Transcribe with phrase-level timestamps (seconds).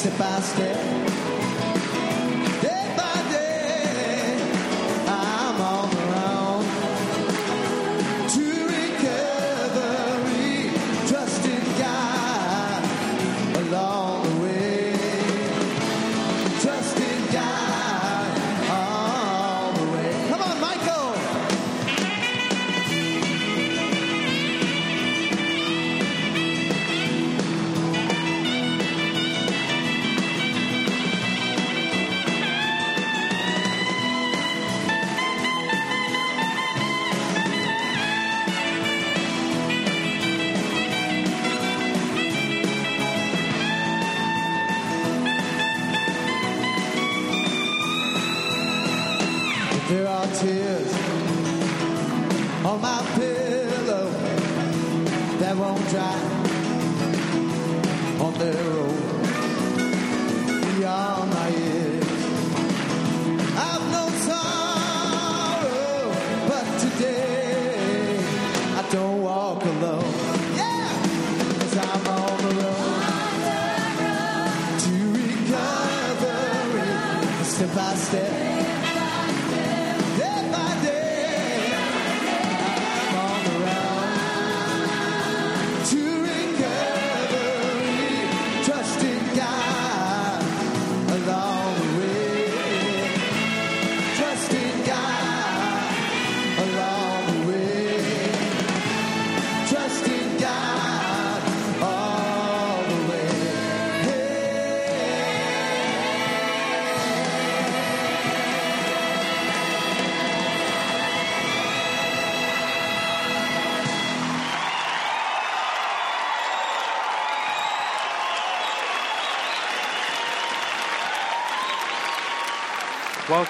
[0.00, 0.89] step by.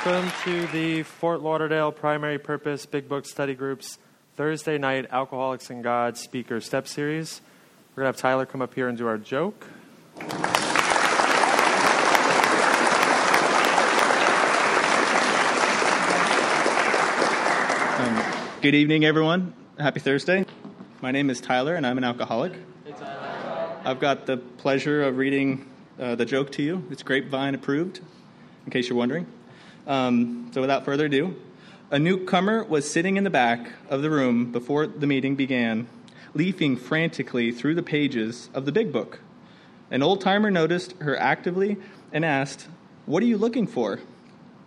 [0.02, 3.98] Welcome to the Fort Lauderdale Primary Purpose Big Book Study Group's
[4.34, 7.42] Thursday night Alcoholics and God Speaker Step Series.
[7.94, 9.66] We're going to have Tyler come up here and do our joke.
[17.98, 18.24] Um,
[18.62, 19.52] good evening, everyone.
[19.78, 20.46] Happy Thursday.
[21.02, 22.54] My name is Tyler, and I'm an alcoholic.
[23.84, 26.86] I've got the pleasure of reading uh, the joke to you.
[26.90, 28.00] It's grapevine approved,
[28.64, 29.26] in case you're wondering.
[29.90, 31.34] Um, so, without further ado,
[31.90, 35.88] a newcomer was sitting in the back of the room before the meeting began,
[36.32, 39.18] leafing frantically through the pages of the big book.
[39.90, 41.76] An old timer noticed her actively
[42.12, 42.68] and asked,
[43.04, 43.98] What are you looking for?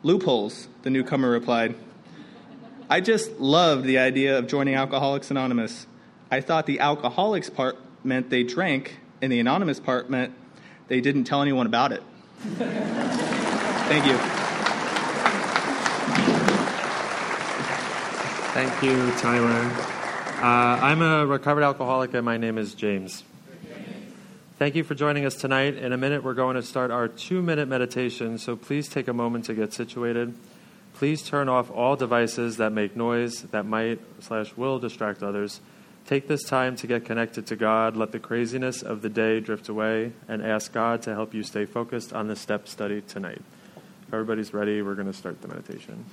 [0.03, 1.75] Loopholes, the newcomer replied.
[2.89, 5.88] I just loved the idea of joining Alcoholics Anonymous.
[6.29, 10.33] I thought the alcoholics part meant they drank, and the anonymous part meant
[10.89, 12.03] they didn't tell anyone about it.
[13.88, 14.32] Thank you.
[18.53, 19.66] Thank you, Tyler.
[20.38, 23.24] Uh, I'm a recovered alcoholic, and my name is James.
[24.59, 25.75] Thank you for joining us tonight.
[25.75, 29.13] In a minute, we're going to start our two minute meditation, so please take a
[29.13, 30.36] moment to get situated.
[30.94, 35.59] Please turn off all devices that make noise that might slash will distract others.
[36.06, 39.68] Take this time to get connected to God, let the craziness of the day drift
[39.68, 43.42] away, and ask God to help you stay focused on the step study tonight.
[44.08, 46.06] If everybody's ready, we're going to start the meditation.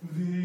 [0.00, 0.38] Amen.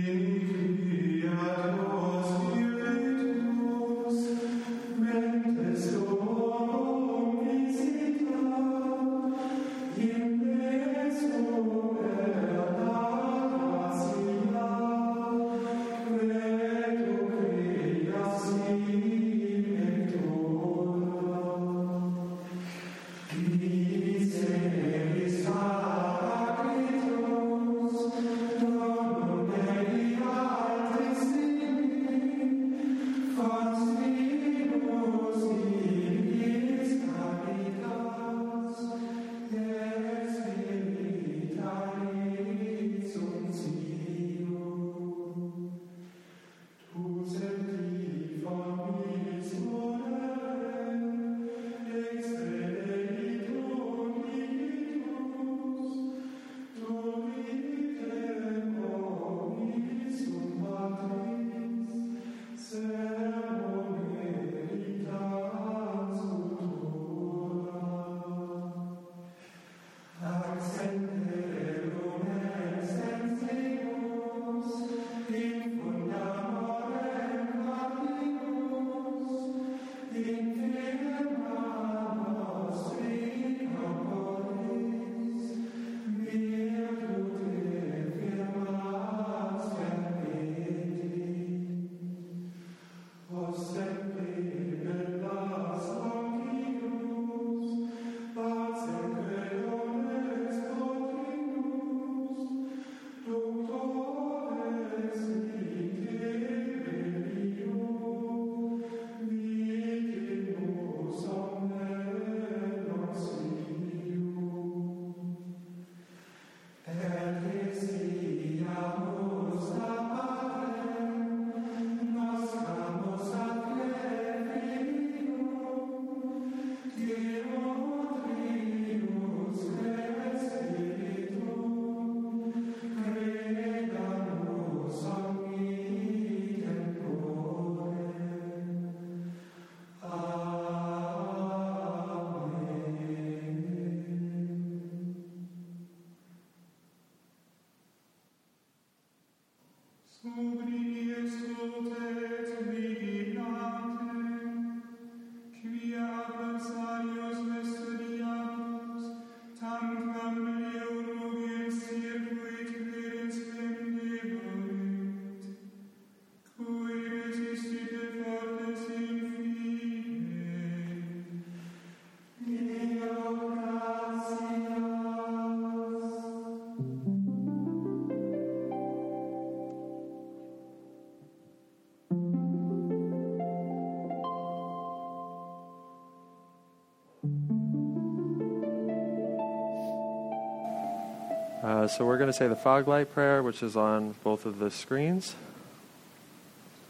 [191.84, 194.58] Uh, so we're going to say the fog light prayer, which is on both of
[194.58, 195.36] the screens.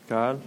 [0.07, 0.39] God,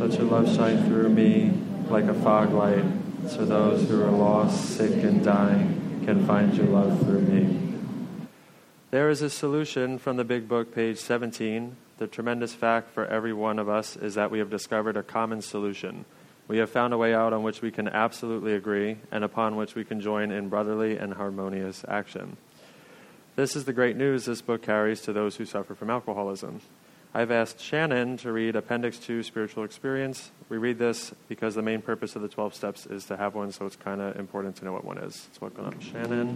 [0.00, 1.52] let your love shine through me
[1.88, 2.84] like a fog light,
[3.28, 7.78] so those who are lost, sick, and dying can find your love through me.
[8.90, 11.76] There is a solution from the Big Book, page 17.
[11.98, 15.42] The tremendous fact for every one of us is that we have discovered a common
[15.42, 16.06] solution.
[16.48, 19.76] We have found a way out on which we can absolutely agree and upon which
[19.76, 22.36] we can join in brotherly and harmonious action.
[23.36, 26.62] This is the great news this book carries to those who suffer from alcoholism.
[27.12, 30.30] I've asked Shannon to read Appendix 2 Spiritual Experience.
[30.48, 33.52] We read this because the main purpose of the 12 steps is to have one,
[33.52, 35.28] so it's kind of important to know what one is.
[35.32, 36.34] So, welcome up, Shannon.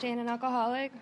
[0.00, 0.92] Shannon, alcoholic.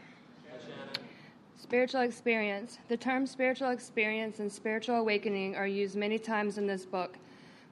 [1.58, 2.78] Spiritual experience.
[2.88, 7.18] The term spiritual experience and spiritual awakening are used many times in this book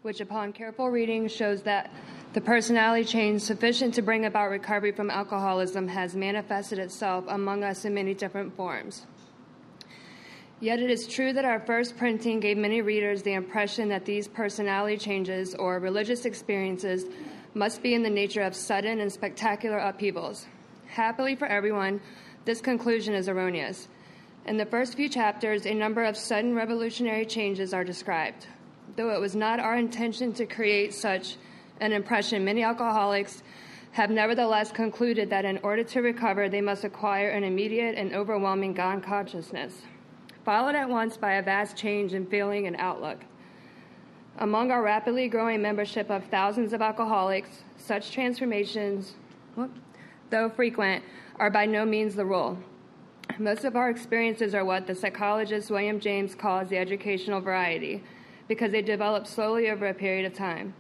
[0.03, 1.91] which upon careful reading shows that
[2.33, 7.85] the personality change sufficient to bring about recovery from alcoholism has manifested itself among us
[7.85, 9.07] in many different forms.
[10.59, 14.27] Yet it is true that our first printing gave many readers the impression that these
[14.27, 17.05] personality changes or religious experiences
[17.53, 20.47] must be in the nature of sudden and spectacular upheavals.
[20.87, 22.01] Happily for everyone,
[22.47, 23.89] this conclusion is erroneous.
[24.47, 28.47] In the first few chapters, a number of sudden revolutionary changes are described
[28.97, 31.37] though it was not our intention to create such
[31.81, 33.43] an impression, many alcoholics
[33.93, 38.73] have nevertheless concluded that in order to recover, they must acquire an immediate and overwhelming
[38.73, 39.83] God consciousness,
[40.45, 43.19] followed at once by a vast change in feeling and outlook.
[44.39, 49.15] Among our rapidly growing membership of thousands of alcoholics, such transformations,
[50.31, 51.03] though frequent,
[51.37, 52.59] are by no means the rule.
[53.39, 58.03] Most of our experiences are what the psychologist William James calls the educational variety
[58.51, 60.75] because they develop slowly over a period of time.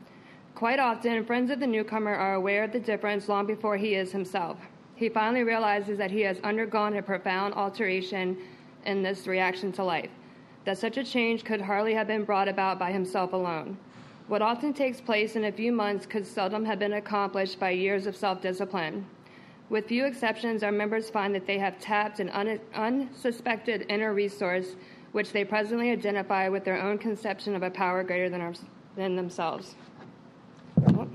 [0.57, 4.11] Quite often, friends of the newcomer are aware of the difference long before he is
[4.11, 4.59] himself.
[4.97, 8.37] He finally realizes that he has undergone a profound alteration
[8.87, 10.11] in this reaction to life,
[10.65, 13.79] that such a change could hardly have been brought about by himself alone.
[14.27, 18.05] What often takes place in a few months could seldom have been accomplished by years
[18.05, 19.07] of self discipline.
[19.69, 24.75] With few exceptions, our members find that they have tapped an un- unsuspected inner resource
[25.12, 28.55] which they presently identify with their own conception of a power greater than, our,
[28.97, 29.75] than themselves.
[30.88, 31.09] Oh.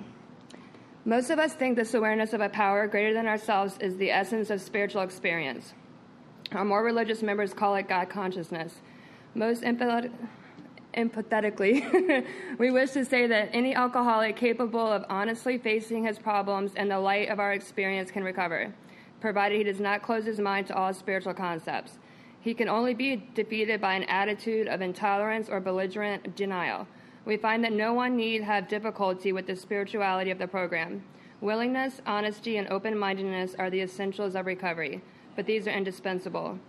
[1.05, 4.49] Most of us think this awareness of a power greater than ourselves is the essence
[4.49, 5.73] of spiritual experience.
[6.51, 8.81] Our more religious members call it God consciousness.
[9.33, 12.25] Most empathetically,
[12.57, 16.99] we wish to say that any alcoholic capable of honestly facing his problems in the
[16.99, 18.73] light of our experience can recover,
[19.21, 21.97] provided he does not close his mind to all spiritual concepts.
[22.45, 26.87] He can only be defeated by an attitude of intolerance or belligerent denial.
[27.25, 31.03] We find that no one need have difficulty with the spirituality of the program.
[31.41, 35.01] Willingness, honesty, and open mindedness are the essentials of recovery,
[35.35, 36.59] but these are indispensable.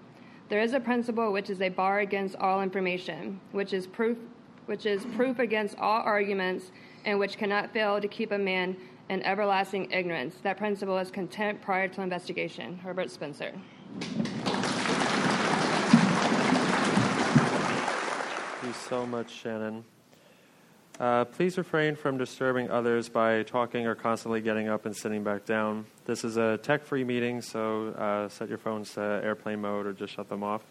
[0.49, 4.17] There is a principle which is a bar against all information, which is proof,
[4.65, 6.71] which is proof against all arguments,
[7.05, 8.79] and which cannot fail to keep a man
[9.11, 10.37] in everlasting ignorance.
[10.43, 12.79] That principle is contempt prior to investigation.
[12.79, 13.53] Herbert Spencer.
[18.67, 19.85] You so much, Shannon.
[20.99, 25.45] Uh, please refrain from disturbing others by talking or constantly getting up and sitting back
[25.45, 25.87] down.
[26.05, 29.93] This is a tech free meeting, so uh, set your phones to airplane mode or
[29.93, 30.63] just shut them off.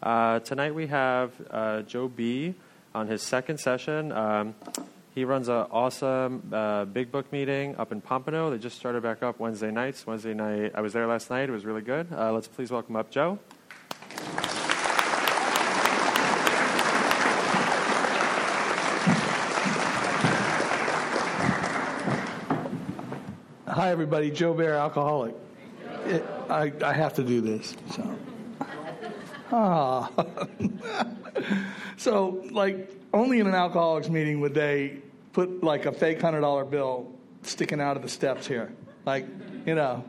[0.00, 2.54] Uh, tonight we have uh, Joe B.
[2.94, 4.12] on his second session.
[4.12, 4.54] Um,
[5.12, 8.50] he runs an awesome uh, big book meeting up in Pompano.
[8.50, 10.06] They just started back up Wednesday nights.
[10.06, 11.48] Wednesday night, I was there last night.
[11.48, 12.06] It was really good.
[12.12, 13.40] Uh, let's please welcome up Joe.
[23.78, 24.32] Hi, everybody.
[24.32, 25.36] Joe Bear, alcoholic.
[26.04, 27.76] It, I, I have to do this.
[27.94, 28.18] So,
[29.52, 30.10] ah.
[31.96, 34.98] so, like, only in an alcoholics meeting would they
[35.32, 37.06] put like a fake hundred dollar bill
[37.42, 38.72] sticking out of the steps here,
[39.06, 39.26] like,
[39.64, 40.02] you know,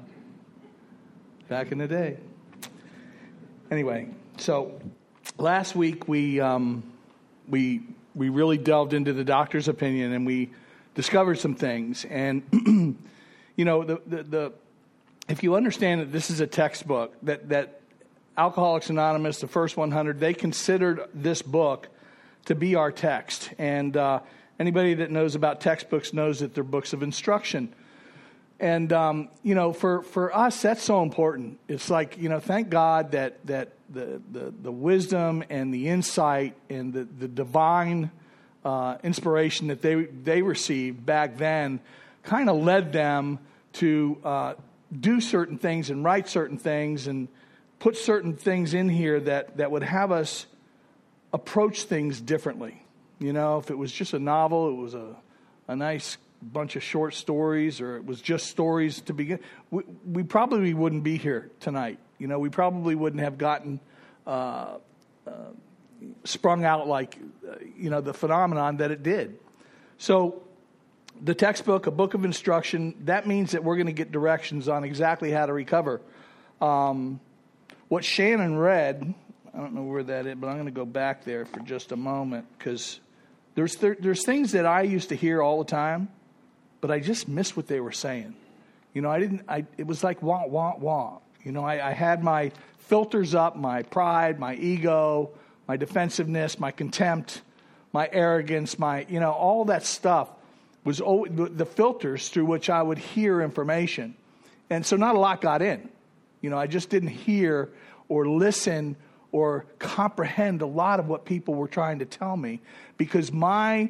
[1.47, 2.17] back in the day.
[3.69, 4.81] Anyway, so
[5.37, 6.81] last week we um,
[7.47, 7.83] we
[8.15, 10.49] we really delved into the doctor's opinion and we
[10.95, 12.97] discovered some things and.
[13.59, 14.53] you know, the, the, the,
[15.27, 17.81] if you understand that this is a textbook, that, that
[18.37, 21.89] Alcoholics Anonymous, the first 100, they considered this book
[22.45, 23.49] to be our text.
[23.57, 24.21] And uh,
[24.61, 27.75] anybody that knows about textbooks knows that they're books of instruction.
[28.61, 31.59] And, um, you know, for, for us, that's so important.
[31.67, 36.55] It's like, you know, thank God that, that the, the, the wisdom and the insight
[36.69, 38.09] and the, the divine
[38.63, 41.81] uh, inspiration that they, they received back then
[42.23, 43.39] kind of led them
[43.73, 44.53] to uh,
[44.97, 47.27] do certain things and write certain things and
[47.79, 50.45] put certain things in here that, that would have us
[51.31, 52.83] approach things differently.
[53.19, 55.15] You know, if it was just a novel, it was a,
[55.67, 59.39] a nice bunch of short stories, or it was just stories to begin,
[59.71, 61.99] we, we probably wouldn't be here tonight.
[62.17, 63.79] You know, we probably wouldn't have gotten
[64.25, 64.77] uh,
[65.27, 65.31] uh,
[66.23, 69.37] sprung out like, uh, you know, the phenomenon that it did.
[69.97, 70.41] So,
[71.21, 74.83] the textbook, a book of instruction, that means that we're going to get directions on
[74.83, 76.01] exactly how to recover.
[76.61, 77.19] Um,
[77.87, 79.13] what Shannon read,
[79.53, 81.91] I don't know where that is, but I'm going to go back there for just
[81.91, 82.99] a moment because
[83.55, 86.09] there's, there, there's things that I used to hear all the time,
[86.81, 88.35] but I just missed what they were saying.
[88.93, 91.19] You know, I didn't, I, it was like wah, wah, wah.
[91.43, 95.31] You know, I, I had my filters up, my pride, my ego,
[95.67, 97.41] my defensiveness, my contempt,
[97.93, 100.29] my arrogance, my, you know, all that stuff
[100.83, 104.15] was the filters through which I would hear information.
[104.69, 105.89] And so not a lot got in.
[106.41, 107.69] You know, I just didn't hear
[108.07, 108.95] or listen
[109.31, 112.61] or comprehend a lot of what people were trying to tell me
[112.97, 113.89] because my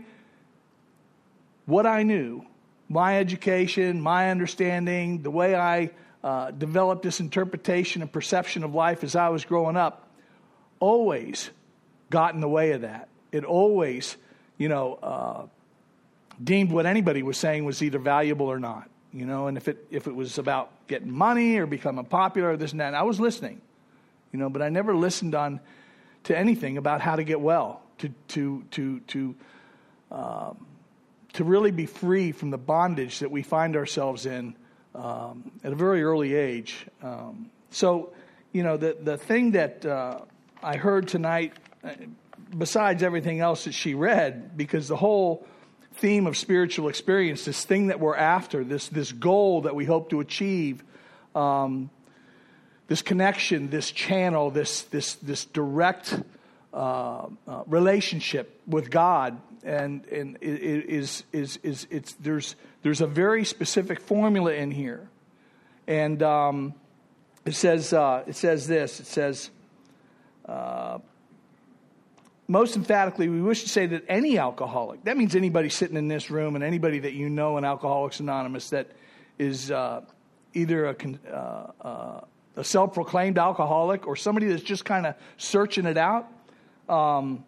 [1.65, 2.46] what I knew,
[2.89, 5.91] my education, my understanding, the way I
[6.24, 10.10] uh, developed this interpretation and perception of life as I was growing up,
[10.79, 11.51] always
[12.10, 13.08] got in the way of that.
[13.31, 14.17] It always,
[14.58, 15.46] you know, uh,
[16.43, 18.89] deemed what anybody was saying was either valuable or not.
[19.12, 22.58] You know, and if it if it was about getting money or becoming popular or
[22.58, 23.62] this and that, I was listening.
[24.31, 25.60] You know, but I never listened on
[26.25, 29.36] to anything about how to get well, to to to to
[30.12, 30.65] um,
[31.34, 34.55] to really be free from the bondage that we find ourselves in
[34.96, 36.86] um, at a very early age.
[37.01, 38.13] Um, so,
[38.51, 40.19] you know, the the thing that uh,
[40.62, 41.53] I heard tonight,
[41.84, 41.91] uh,
[42.55, 45.48] besides everything else that she read, because the whole
[45.99, 50.09] theme of spiritual experience, this thing that we're after, this, this goal that we hope
[50.09, 50.83] to achieve,
[51.35, 51.89] um,
[52.87, 56.21] this connection, this channel, this, this, this direct
[56.73, 63.01] uh, uh, relationship with God, and, and it, it is, is, is, it's, there's, there's
[63.01, 65.09] a very specific formula in here.
[65.85, 66.73] And um,
[67.45, 69.49] it, says, uh, it says this it says,
[70.45, 70.99] uh,
[72.49, 76.31] most emphatically, we wish to say that any alcoholic, that means anybody sitting in this
[76.31, 78.87] room and anybody that you know in Alcoholics Anonymous that
[79.37, 80.01] is uh,
[80.55, 80.95] either a,
[81.31, 82.21] uh, uh,
[82.55, 86.27] a self proclaimed alcoholic or somebody that's just kind of searching it out,
[86.89, 87.45] um,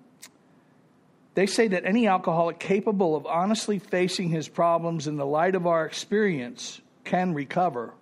[1.34, 5.66] they say that any alcoholic capable of honestly facing his problems in the light of
[5.66, 7.96] our experience can recover.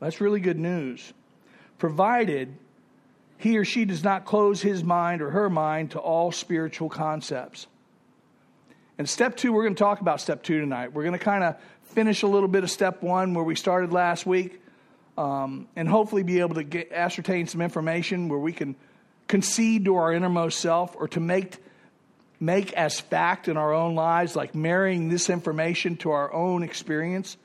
[0.00, 1.12] That's really good news,
[1.78, 2.56] provided
[3.38, 7.66] he or she does not close his mind or her mind to all spiritual concepts.
[8.98, 10.92] And step two, we're going to talk about step two tonight.
[10.92, 13.92] We're going to kind of finish a little bit of step one where we started
[13.92, 14.60] last week
[15.18, 18.76] um, and hopefully be able to get, ascertain some information where we can
[19.28, 21.56] concede to our innermost self or to make,
[22.38, 27.36] make as fact in our own lives, like marrying this information to our own experience,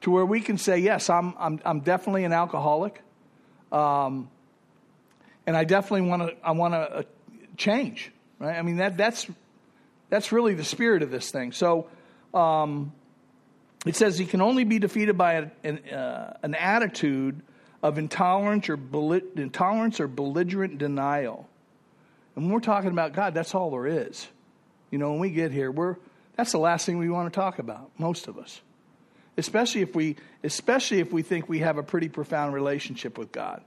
[0.00, 3.00] to where we can say, yes, I'm, I'm, I'm definitely an alcoholic.
[3.72, 4.28] Um,
[5.46, 7.02] and I definitely want to I want to uh,
[7.56, 8.10] change.
[8.38, 8.56] Right?
[8.56, 9.26] I mean that that's
[10.10, 11.52] that's really the spirit of this thing.
[11.52, 11.88] So
[12.32, 12.92] um,
[13.86, 17.40] it says he can only be defeated by an, uh, an attitude
[17.82, 18.78] of intolerance or
[19.36, 21.48] intolerance or belligerent denial.
[22.34, 24.26] And when we're talking about God, that's all there is.
[24.90, 25.96] You know, when we get here, we're
[26.36, 27.90] that's the last thing we want to talk about.
[27.98, 28.60] Most of us,
[29.36, 33.62] especially if we especially if we think we have a pretty profound relationship with God.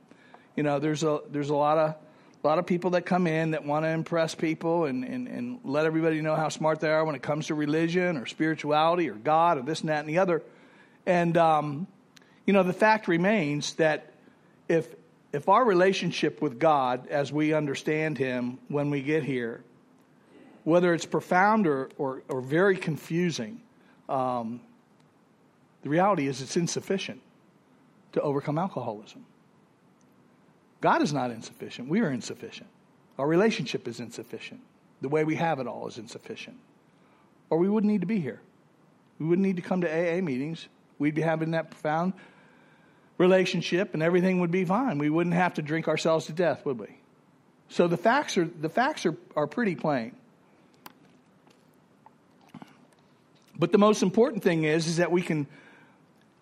[0.58, 1.96] You know, there's a there's a lot of
[2.44, 5.60] a lot of people that come in that want to impress people and, and, and
[5.64, 9.14] let everybody know how smart they are when it comes to religion or spirituality or
[9.14, 10.44] God or this and that and the other.
[11.06, 11.88] And um,
[12.46, 14.12] you know, the fact remains that
[14.68, 14.94] if
[15.32, 19.64] if our relationship with God, as we understand Him when we get here,
[20.64, 23.62] whether it's profound or, or, or very confusing,
[24.10, 24.60] um,
[25.84, 27.22] the reality is it's insufficient
[28.14, 29.26] to overcome alcoholism.
[30.82, 31.90] God is not insufficient.
[31.90, 32.70] We are insufficient.
[33.18, 34.62] Our relationship is insufficient.
[35.02, 36.58] The way we have it all is insufficient.
[37.50, 38.42] Or we wouldn't need to be here.
[39.20, 40.68] We wouldn't need to come to AA meetings.
[41.00, 42.14] We'd be having that profound
[43.18, 44.98] relationship and everything would be fine.
[44.98, 46.98] We wouldn't have to drink ourselves to death, would we?
[47.70, 50.16] So the facts are, the facts are, are pretty plain.
[53.58, 55.48] But the most important thing is, is that we can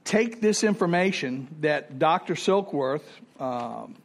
[0.04, 2.36] take this information that Dr.
[2.36, 3.04] Silkworth
[3.40, 3.96] um,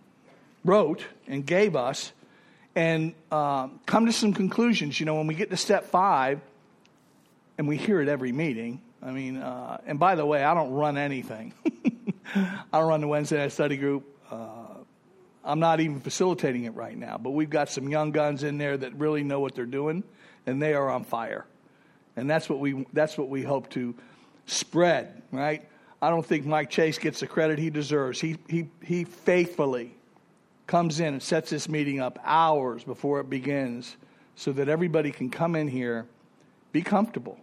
[0.65, 2.13] wrote and gave us
[2.75, 5.01] and uh, come to some conclusions.
[5.01, 6.41] You know, when we get to step five,
[7.61, 8.81] and we hear it every meeting.
[9.03, 11.53] I mean, uh, and by the way, I don't run anything.
[12.35, 14.07] I don't run the Wednesday night study group.
[14.31, 14.79] Uh,
[15.45, 18.79] I'm not even facilitating it right now, but we've got some young guns in there
[18.79, 20.05] that really know what they're doing,
[20.47, 21.45] and they are on fire.
[22.17, 23.95] And that's what we that's what we hope to
[24.47, 25.69] spread, right?
[26.01, 28.19] I don't think Mike Chase gets the credit he deserves.
[28.23, 29.95] He he he faithfully
[30.71, 33.97] comes in and sets this meeting up hours before it begins
[34.37, 36.07] so that everybody can come in here,
[36.71, 37.41] be comfortable,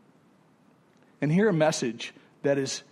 [1.21, 2.13] and hear a message
[2.43, 2.83] that is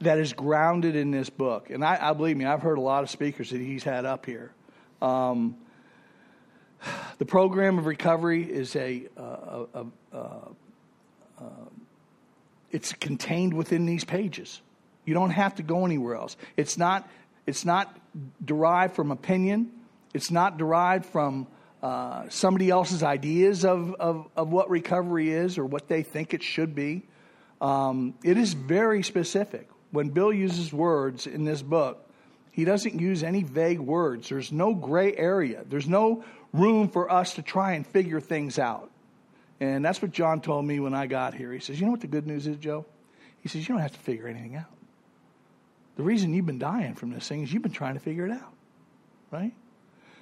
[0.00, 1.70] that is grounded in this book.
[1.70, 4.26] And I, I believe me, I've heard a lot of speakers that he's had up
[4.26, 4.52] here.
[5.00, 5.56] Um,
[7.18, 10.18] the program of recovery is a, uh, a, a,
[11.38, 11.44] a,
[12.70, 14.62] it's contained within these pages.
[15.04, 16.36] You don't have to go anywhere else.
[16.56, 17.08] It's not,
[17.46, 17.96] it's not
[18.44, 19.70] derived from opinion.
[20.14, 21.46] It's not derived from
[21.82, 26.42] uh, somebody else's ideas of, of, of what recovery is or what they think it
[26.42, 27.06] should be.
[27.60, 29.68] Um, it is very specific.
[29.90, 32.06] When Bill uses words in this book,
[32.52, 34.28] he doesn't use any vague words.
[34.28, 35.64] There's no gray area.
[35.68, 38.90] There's no room for us to try and figure things out.
[39.60, 41.52] And that's what John told me when I got here.
[41.52, 42.86] He says, You know what the good news is, Joe?
[43.40, 44.72] He says, You don't have to figure anything out.
[46.00, 48.32] The reason you've been dying from this thing is you've been trying to figure it
[48.32, 48.54] out,
[49.30, 49.52] right?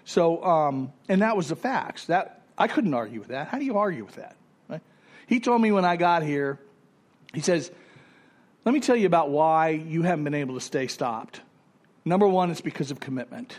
[0.04, 2.06] So, um, and that was the facts.
[2.06, 3.46] That I couldn't argue with that.
[3.46, 4.34] How do you argue with that?
[4.68, 4.80] Right?
[5.28, 6.58] He told me when I got here,
[7.32, 7.70] he says,
[8.64, 11.42] let me tell you about why you haven't been able to stay stopped.
[12.04, 13.56] Number one, it's because of commitment.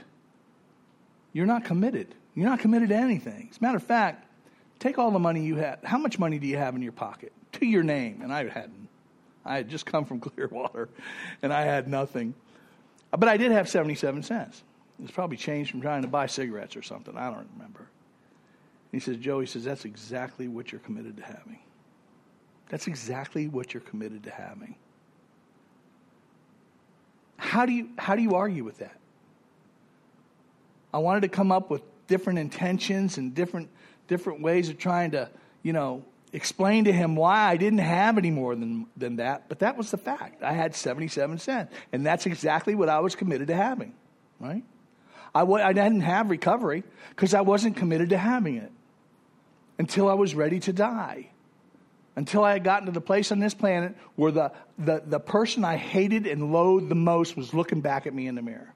[1.32, 2.14] You're not committed.
[2.36, 3.48] You're not committed to anything.
[3.50, 4.28] As a matter of fact,
[4.80, 5.82] take all the money you have.
[5.86, 8.20] How much money do you have in your pocket to your name?
[8.22, 8.89] And I hadn't.
[9.46, 10.90] I had just come from Clearwater,
[11.42, 12.34] and I had nothing.
[13.12, 14.64] But I did have 77 cents.
[15.02, 17.18] It's probably changed from trying to buy cigarettes or something.
[17.18, 17.88] I don't remember.
[18.92, 21.60] He says, Joe, he says, that's exactly what you're committed to having.
[22.70, 24.76] That's exactly what you're committed to having.
[27.38, 28.98] How do you, how do you argue with that?
[30.94, 33.70] I wanted to come up with different intentions and different,
[34.08, 35.30] different ways of trying to,
[35.64, 39.60] you know, explain to him why I didn't have any more than, than that, but
[39.60, 40.44] that was the fact.
[40.44, 43.94] I had 77 cents, and that's exactly what I was committed to having,
[44.40, 44.64] right?
[45.34, 48.72] I w- I didn't have recovery because I wasn't committed to having it
[49.78, 51.30] until I was ready to die.
[52.16, 55.64] Until I had gotten to the place on this planet where the, the, the person
[55.64, 58.74] I hated and loathed the most was looking back at me in the mirror.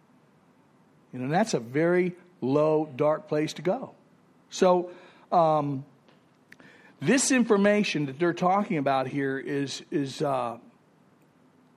[1.12, 3.96] You know, that's a very low, dark place to go.
[4.50, 4.92] So,
[5.32, 5.84] um,
[7.06, 10.58] this information that they're talking about here is, is uh,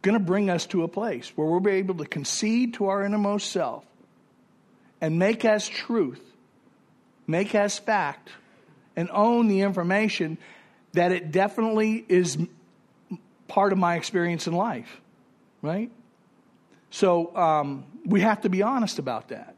[0.02, 3.02] going to bring us to a place where we'll be able to concede to our
[3.02, 3.84] innermost self
[5.00, 6.22] and make as truth,
[7.26, 8.30] make as fact,
[8.94, 10.38] and own the information
[10.92, 12.38] that it definitely is
[13.48, 15.00] part of my experience in life,
[15.60, 15.90] right?
[16.90, 19.55] So um, we have to be honest about that.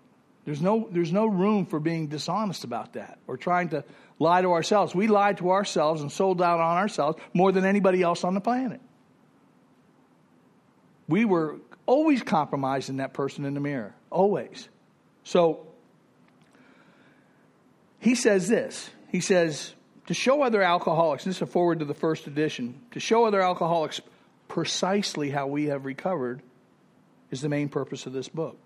[0.48, 3.84] There's no, there's no room for being dishonest about that or trying to
[4.18, 4.94] lie to ourselves.
[4.94, 8.40] We lied to ourselves and sold out on ourselves more than anybody else on the
[8.40, 8.80] planet.
[11.06, 14.70] We were always compromising that person in the mirror, always.
[15.22, 15.66] So
[17.98, 18.88] he says this.
[19.08, 19.74] He says,
[20.06, 23.42] to show other alcoholics, this is a forward to the first edition, to show other
[23.42, 24.00] alcoholics
[24.48, 26.40] precisely how we have recovered
[27.30, 28.58] is the main purpose of this book.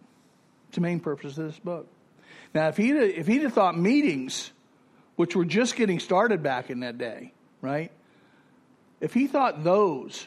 [0.73, 1.87] It's the main purpose of this book.
[2.55, 4.53] Now, if he'd, if he'd have thought meetings,
[5.17, 7.93] which were just getting started back in that day, right?
[8.99, 10.27] If he thought those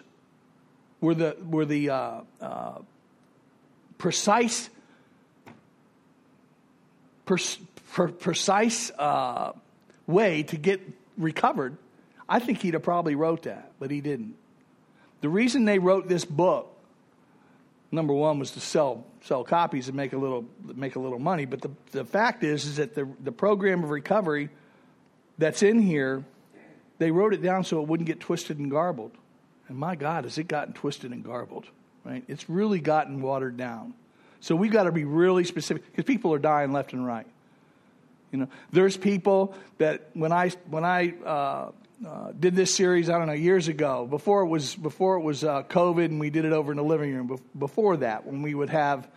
[1.01, 2.77] were the, were the uh, uh,
[3.97, 4.69] precise
[7.25, 9.53] precise uh,
[10.05, 10.79] way to get
[11.17, 11.75] recovered,
[12.29, 14.35] I think he'd have probably wrote that, but he didn't.
[15.21, 16.74] The reason they wrote this book,
[17.95, 21.45] number one, was to sell sell copies and make a little make a little money.
[21.45, 24.49] But the, the fact is, is that the the program of recovery
[25.37, 26.23] that's in here,
[26.97, 29.11] they wrote it down so it wouldn't get twisted and garbled.
[29.67, 31.65] And my God, has it gotten twisted and garbled?
[32.03, 32.23] Right?
[32.27, 33.95] It's really gotten watered down.
[34.39, 37.25] So we've got to be really specific because people are dying left and right.
[38.31, 41.71] You know, there's people that when I when I uh,
[42.05, 45.43] uh, did this series, I don't know, years ago, before it was before it was
[45.43, 47.39] uh, COVID, and we did it over in the living room.
[47.57, 49.07] Before that, when we would have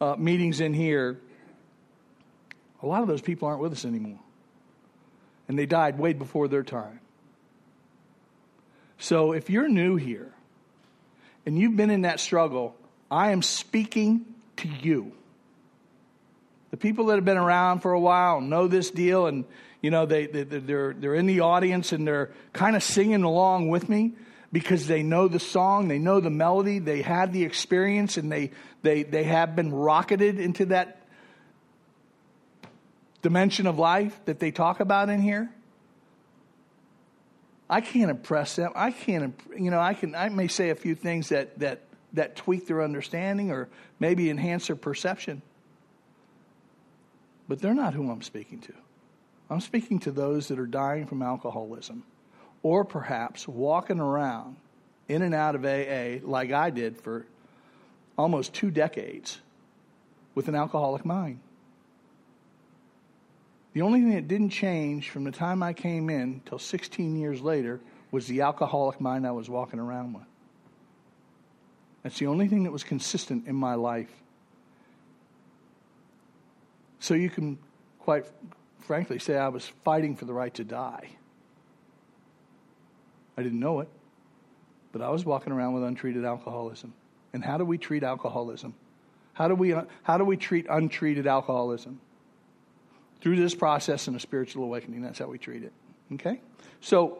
[0.00, 1.20] uh, meetings in here,
[2.82, 4.20] a lot of those people aren't with us anymore,
[5.46, 7.00] and they died way before their time.
[8.98, 10.32] So if you're new here
[11.46, 12.74] and you've been in that struggle,
[13.10, 14.24] I am speaking
[14.56, 15.12] to you.
[16.70, 19.44] The people that have been around for a while know this deal, and
[19.80, 23.68] you know they, they they're they're in the audience and they're kind of singing along
[23.68, 24.14] with me
[24.52, 28.50] because they know the song, they know the melody, they had the experience, and they
[28.82, 31.02] they they have been rocketed into that
[33.22, 35.50] dimension of life that they talk about in here.
[37.70, 38.72] I can't impress them.
[38.74, 40.14] I can't, you know, I can.
[40.14, 41.82] I may say a few things that that
[42.14, 43.68] that tweak their understanding or
[44.00, 45.42] maybe enhance their perception.
[47.46, 48.72] But they're not who I'm speaking to.
[49.50, 52.04] I'm speaking to those that are dying from alcoholism
[52.62, 54.56] or perhaps walking around
[55.08, 57.26] in and out of AA like I did for
[58.16, 59.38] almost two decades
[60.34, 61.40] with an alcoholic mind.
[63.72, 67.40] The only thing that didn't change from the time I came in till 16 years
[67.40, 67.80] later
[68.10, 70.24] was the alcoholic mind I was walking around with.
[72.02, 74.10] That's the only thing that was consistent in my life.
[77.00, 77.58] So you can
[78.00, 78.26] quite
[78.88, 81.10] frankly say I was fighting for the right to die.
[83.36, 83.88] I didn't know it,
[84.92, 86.94] but I was walking around with untreated alcoholism.
[87.34, 88.72] And how do we treat alcoholism?
[89.34, 92.00] How do we, how do we treat untreated alcoholism?
[93.20, 95.02] Through this process and a spiritual awakening.
[95.02, 95.72] That's how we treat it.
[96.14, 96.40] Okay?
[96.80, 97.18] So,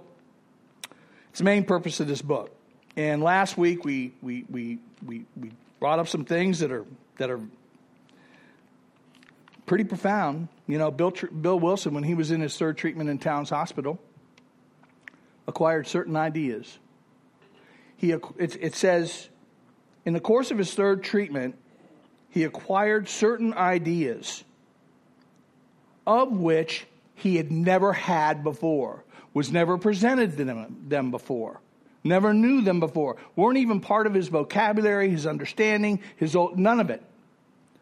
[1.29, 2.51] it's the main purpose of this book.
[2.97, 5.51] And last week we, we, we, we, we
[5.81, 6.87] brought up some things that are,
[7.19, 7.41] that are
[9.69, 10.49] pretty profound.
[10.67, 14.01] You know, Bill, Bill Wilson, when he was in his third treatment in Towns Hospital,
[15.47, 16.79] acquired certain ideas.
[17.97, 19.29] He, it, it says,
[20.05, 21.57] in the course of his third treatment,
[22.31, 24.45] he acquired certain ideas
[26.07, 29.05] of which he had never had before,
[29.35, 31.61] was never presented to them, them before.
[32.05, 33.17] Never knew them before.
[33.37, 37.03] Weren't even part of his vocabulary, his understanding, his old, none of it.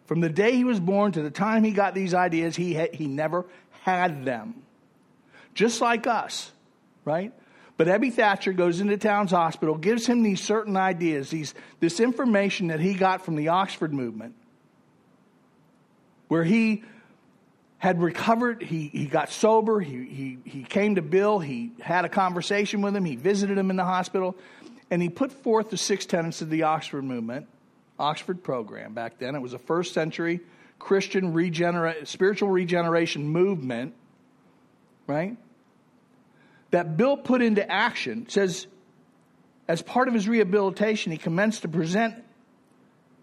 [0.07, 2.95] From the day he was born to the time he got these ideas, he, had,
[2.95, 3.45] he never
[3.83, 4.63] had them.
[5.55, 6.51] Just like us,
[7.05, 7.33] right?
[7.77, 12.69] But Ebby Thatcher goes into Towns Hospital, gives him these certain ideas, these, this information
[12.69, 14.35] that he got from the Oxford movement,
[16.29, 16.85] where he
[17.79, 18.63] had recovered.
[18.63, 19.81] He, he got sober.
[19.81, 21.39] He, he, he came to Bill.
[21.39, 23.05] He had a conversation with him.
[23.05, 24.37] He visited him in the hospital.
[24.91, 27.49] And he put forth the six tenets of the Oxford movement,
[27.99, 29.35] Oxford program back then.
[29.35, 30.41] It was a first century
[30.79, 33.95] Christian regenera- spiritual regeneration movement,
[35.07, 35.37] right?
[36.71, 38.29] That Bill put into action.
[38.29, 38.67] Says,
[39.69, 42.23] as part of his rehabilitation, he commenced to present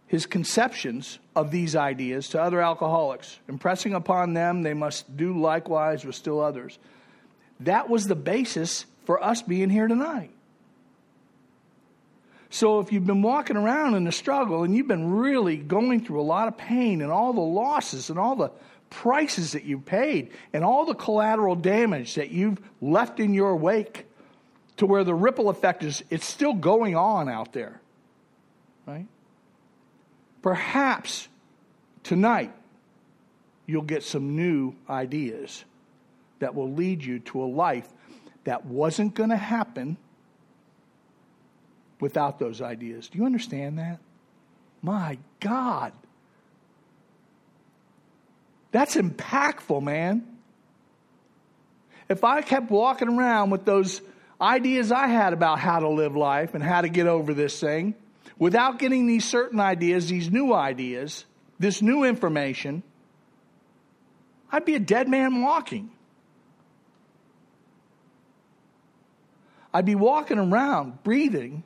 [0.07, 6.05] his conceptions of these ideas to other alcoholics, impressing upon them they must do likewise
[6.05, 6.77] with still others.
[7.61, 10.32] That was the basis for us being here tonight.
[12.53, 16.21] So if you've been walking around in the struggle and you've been really going through
[16.21, 18.51] a lot of pain and all the losses and all the
[18.91, 24.05] prices that you've paid and all the collateral damage that you've left in your wake
[24.77, 27.81] to where the ripple effect is it's still going on out there.
[28.85, 29.07] Right?
[30.43, 31.29] Perhaps
[32.03, 32.53] tonight
[33.65, 35.65] you'll get some new ideas
[36.37, 37.89] that will lead you to a life
[38.43, 39.97] that wasn't going to happen
[42.03, 43.07] without those ideas.
[43.07, 43.97] Do you understand that?
[44.81, 45.93] My God.
[48.71, 50.27] That's impactful, man.
[52.09, 54.01] If I kept walking around with those
[54.41, 57.95] ideas I had about how to live life and how to get over this thing,
[58.37, 61.23] without getting these certain ideas, these new ideas,
[61.57, 62.83] this new information,
[64.51, 65.89] I'd be a dead man walking.
[69.73, 71.63] I'd be walking around, breathing,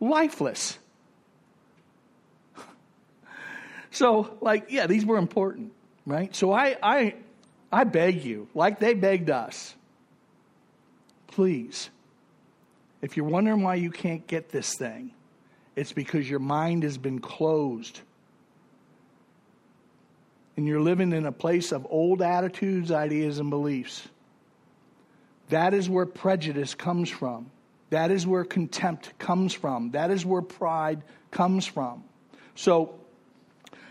[0.00, 0.78] lifeless.
[3.90, 5.72] so, like, yeah, these were important,
[6.04, 6.34] right?
[6.34, 7.14] So I, I,
[7.72, 9.74] I beg you, like they begged us,
[11.28, 11.90] please,
[13.02, 15.12] if you're wondering why you can't get this thing,
[15.76, 18.00] it's because your mind has been closed.
[20.56, 24.08] And you're living in a place of old attitudes, ideas, and beliefs.
[25.50, 27.50] That is where prejudice comes from.
[27.90, 29.92] That is where contempt comes from.
[29.92, 32.04] That is where pride comes from.
[32.54, 32.94] So,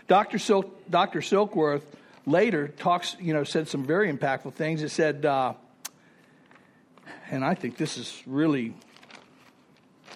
[0.06, 0.38] Dr.
[0.38, 1.20] Silk, Dr.
[1.20, 1.82] Silkworth
[2.26, 4.82] later talks, you know, said some very impactful things.
[4.82, 5.54] It said, uh,
[7.30, 8.74] and I think this is really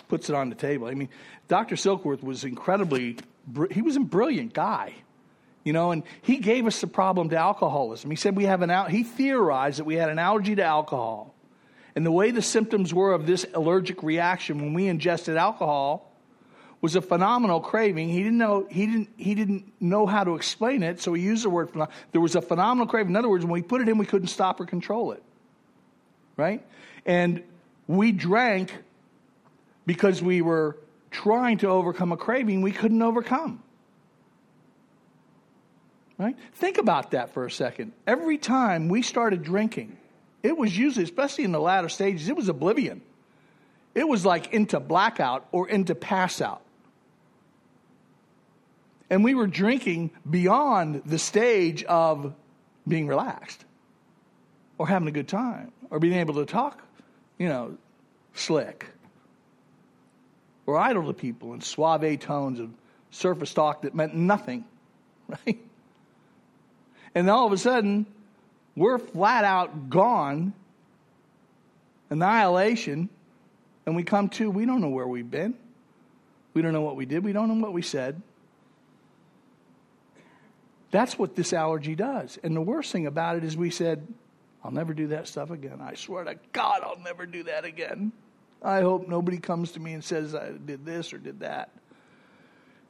[0.09, 0.89] puts it on the table.
[0.89, 1.09] I mean,
[1.49, 1.77] Dr.
[1.77, 3.17] Silkworth was incredibly,
[3.71, 4.95] he was a brilliant guy,
[5.65, 8.11] you know, and he gave us the problem to alcoholism.
[8.11, 11.35] He said we have an, he theorized that we had an allergy to alcohol.
[11.95, 16.11] And the way the symptoms were of this allergic reaction when we ingested alcohol
[16.81, 18.09] was a phenomenal craving.
[18.09, 21.45] He didn't know he didn't he didn't know how to explain it, so he used
[21.45, 21.95] the word phenomenal.
[22.13, 23.13] There was a phenomenal craving.
[23.13, 25.23] In other words, when we put it in, we couldn't stop or control it.
[26.37, 26.65] Right?
[27.05, 27.43] And
[27.87, 28.73] we drank
[29.85, 30.79] because we were
[31.11, 33.63] trying to overcome a craving we couldn't overcome.
[36.17, 36.37] Right?
[36.55, 37.93] Think about that for a second.
[38.07, 39.97] Every time we started drinking,
[40.43, 43.03] it was usually, especially in the latter stages, it was oblivion.
[43.95, 46.63] It was like into blackout or into pass out.
[49.11, 52.33] And we were drinking beyond the stage of
[52.87, 53.65] being relaxed
[54.79, 56.81] or having a good time or being able to talk,
[57.37, 57.77] you know,
[58.35, 58.87] slick
[60.67, 62.71] or idle to people in suave tones of
[63.11, 64.65] surface talk that meant nothing,
[65.29, 65.59] right?
[67.15, 68.07] And all of a sudden,
[68.77, 70.53] we're flat out gone,
[72.09, 73.09] annihilation,
[73.87, 75.55] and we come to, we don't know where we've been.
[76.55, 77.25] We don't know what we did.
[77.25, 78.21] We don't know what we said.
[80.91, 82.39] That's what this allergy does.
[82.43, 84.07] And the worst thing about it is we said,
[84.65, 85.81] I'll never do that stuff again.
[85.81, 88.13] I swear to God, I'll never do that again.
[88.63, 91.71] I hope nobody comes to me and says I did this or did that.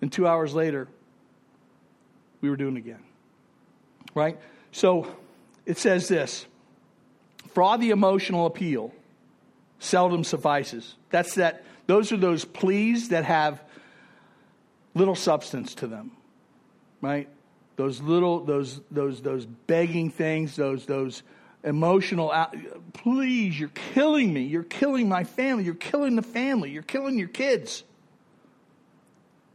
[0.00, 0.88] And two hours later,
[2.40, 3.02] we were doing it again.
[4.14, 4.38] Right?
[4.72, 5.14] So
[5.70, 6.46] it says this
[7.54, 8.92] for all the emotional appeal
[9.78, 10.96] seldom suffices.
[11.10, 13.62] That's that, those are those pleas that have
[14.94, 16.10] little substance to them.
[17.00, 17.28] Right?
[17.76, 21.22] Those little, those, those, those begging things, those, those,
[21.62, 22.46] emotional uh,
[22.94, 27.28] please you're killing me you're killing my family you're killing the family you're killing your
[27.28, 27.84] kids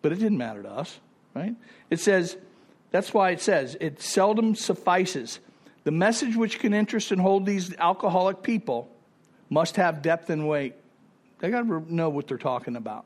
[0.04, 1.00] but it didn't matter to us
[1.34, 1.56] right
[1.90, 2.38] it says
[2.92, 5.40] that's why it says it seldom suffices
[5.86, 8.90] the message which can interest and hold these alcoholic people
[9.50, 10.76] must have depth and weight
[11.40, 13.06] they got to know what they're talking about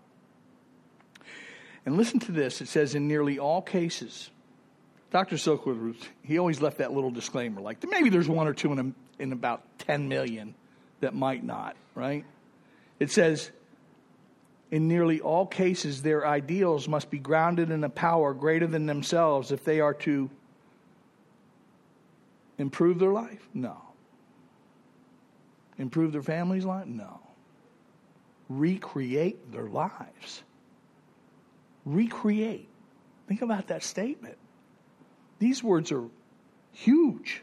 [1.86, 4.32] and listen to this it says in nearly all cases
[5.12, 5.38] Dr.
[5.38, 9.22] Silkworth, he always left that little disclaimer, like maybe there's one or two in, a,
[9.22, 10.54] in about 10 million
[11.00, 12.26] that might not, right?
[13.00, 13.50] It says,
[14.70, 19.52] in nearly all cases, their ideals must be grounded in a power greater than themselves
[19.52, 20.30] if they are to
[22.60, 23.48] improve their life?
[23.54, 23.78] No.
[25.80, 26.86] Improve their family's life?
[26.86, 27.19] No.
[28.50, 30.43] Recreate their lives.
[31.86, 32.67] Recreate.
[33.28, 34.38] Think about that statement.
[35.39, 36.04] These words are
[36.74, 37.41] huge.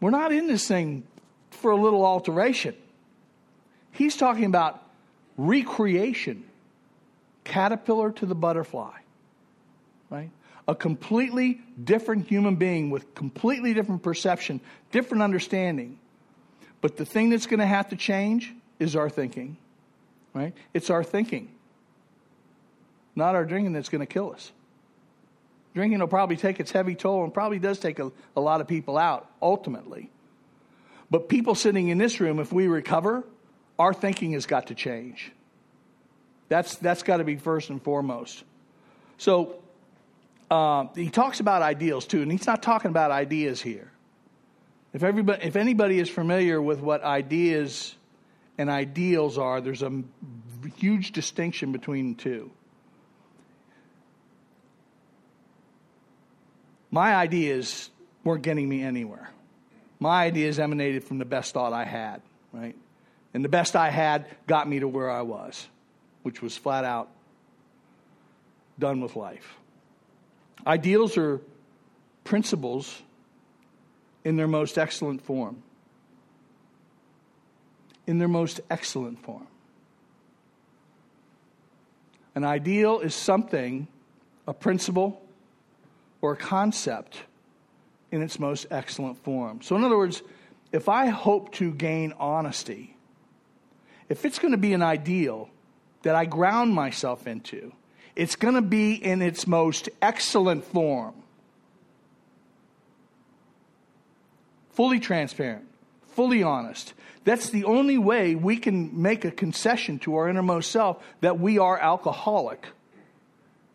[0.00, 1.04] We're not in this thing
[1.50, 2.74] for a little alteration.
[3.92, 4.82] He's talking about
[5.36, 6.44] recreation,
[7.44, 8.98] caterpillar to the butterfly,
[10.10, 10.30] right?
[10.68, 15.98] A completely different human being with completely different perception, different understanding.
[16.80, 19.56] But the thing that's going to have to change is our thinking,
[20.34, 20.52] right?
[20.74, 21.50] It's our thinking,
[23.14, 24.50] not our drinking that's going to kill us.
[25.74, 28.66] Drinking will probably take its heavy toll and probably does take a, a lot of
[28.66, 30.10] people out ultimately.
[31.10, 33.24] But people sitting in this room, if we recover,
[33.78, 35.32] our thinking has got to change.
[36.48, 38.42] That's, that's got to be first and foremost.
[39.18, 39.56] So
[40.50, 43.90] uh, he talks about ideals too, and he's not talking about ideas here.
[44.92, 47.94] If, everybody, if anybody is familiar with what ideas
[48.56, 50.02] and ideals are, there's a
[50.76, 52.50] huge distinction between the two.
[56.90, 57.90] My ideas
[58.24, 59.30] weren't getting me anywhere.
[59.98, 62.76] My ideas emanated from the best thought I had, right?
[63.34, 65.66] And the best I had got me to where I was,
[66.22, 67.10] which was flat out
[68.78, 69.56] done with life.
[70.66, 71.40] Ideals are
[72.24, 73.02] principles
[74.24, 75.62] in their most excellent form.
[78.06, 79.46] In their most excellent form.
[82.34, 83.88] An ideal is something,
[84.46, 85.22] a principle,
[86.20, 87.22] or a concept
[88.10, 89.62] in its most excellent form.
[89.62, 90.22] So, in other words,
[90.72, 92.96] if I hope to gain honesty,
[94.08, 95.48] if it's going to be an ideal
[96.02, 97.72] that I ground myself into,
[98.16, 101.14] it's going to be in its most excellent form.
[104.70, 105.66] Fully transparent,
[106.08, 106.94] fully honest.
[107.24, 111.58] That's the only way we can make a concession to our innermost self that we
[111.58, 112.66] are alcoholic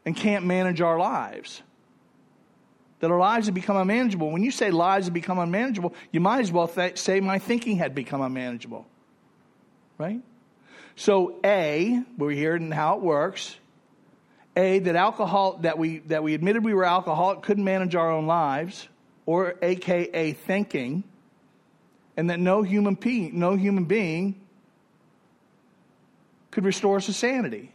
[0.06, 1.62] and can't manage our lives
[3.02, 4.32] that our lives have become unmanageable.
[4.32, 7.78] When you say lives have become unmanageable, you might as well th- say my thinking
[7.78, 8.86] had become unmanageable.
[9.98, 10.22] Right?
[10.96, 13.58] So, A, we're hearing how it works.
[14.56, 18.28] A, that alcohol, that we, that we admitted we were alcoholic, couldn't manage our own
[18.28, 18.88] lives,
[19.26, 21.04] or AKA thinking,
[22.18, 24.42] and that no human, pe- no human being
[26.52, 27.72] could restore us to sanity.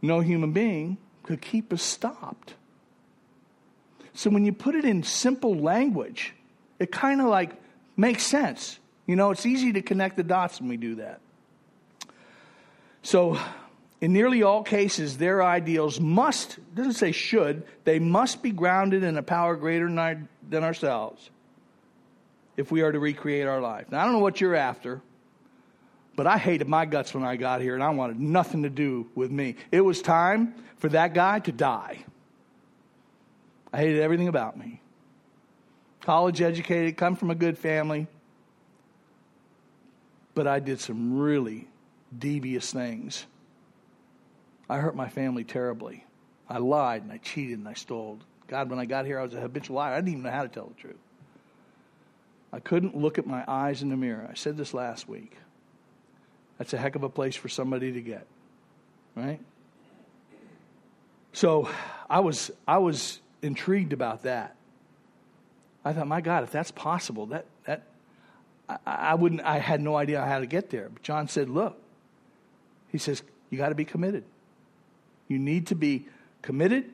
[0.00, 2.54] no human being could keep us stopped.
[4.14, 6.34] So when you put it in simple language,
[6.78, 7.50] it kind of like
[7.96, 8.78] makes sense.
[9.06, 11.20] You know, it's easy to connect the dots when we do that.
[13.02, 13.38] So,
[14.00, 19.16] in nearly all cases, their ideals must, doesn't say should, they must be grounded in
[19.16, 21.30] a power greater than, our, than ourselves
[22.56, 23.90] if we are to recreate our life.
[23.90, 25.00] Now, I don't know what you're after,
[26.14, 29.08] but I hated my guts when I got here, and I wanted nothing to do
[29.14, 29.56] with me.
[29.72, 32.04] It was time for that guy to die.
[33.72, 34.80] I hated everything about me.
[36.00, 38.06] College educated, come from a good family,
[40.34, 41.68] but I did some really
[42.16, 43.26] devious things.
[44.68, 46.04] I hurt my family terribly.
[46.48, 48.18] I lied and I cheated and I stole.
[48.46, 49.94] God, when I got here, I was a habitual liar.
[49.94, 50.96] I didn't even know how to tell the truth.
[52.52, 54.26] I couldn't look at my eyes in the mirror.
[54.30, 55.36] I said this last week.
[56.56, 58.26] That's a heck of a place for somebody to get,
[59.14, 59.40] right?
[61.32, 61.68] So
[62.08, 64.56] I was, I was intrigued about that.
[65.84, 67.82] I thought, my God, if that's possible, that, that
[68.68, 70.88] I, I wouldn't, I had no idea how to get there.
[70.88, 71.80] But John said, look,
[72.90, 74.24] he says, you got to be committed.
[75.28, 76.06] You need to be
[76.42, 76.86] committed.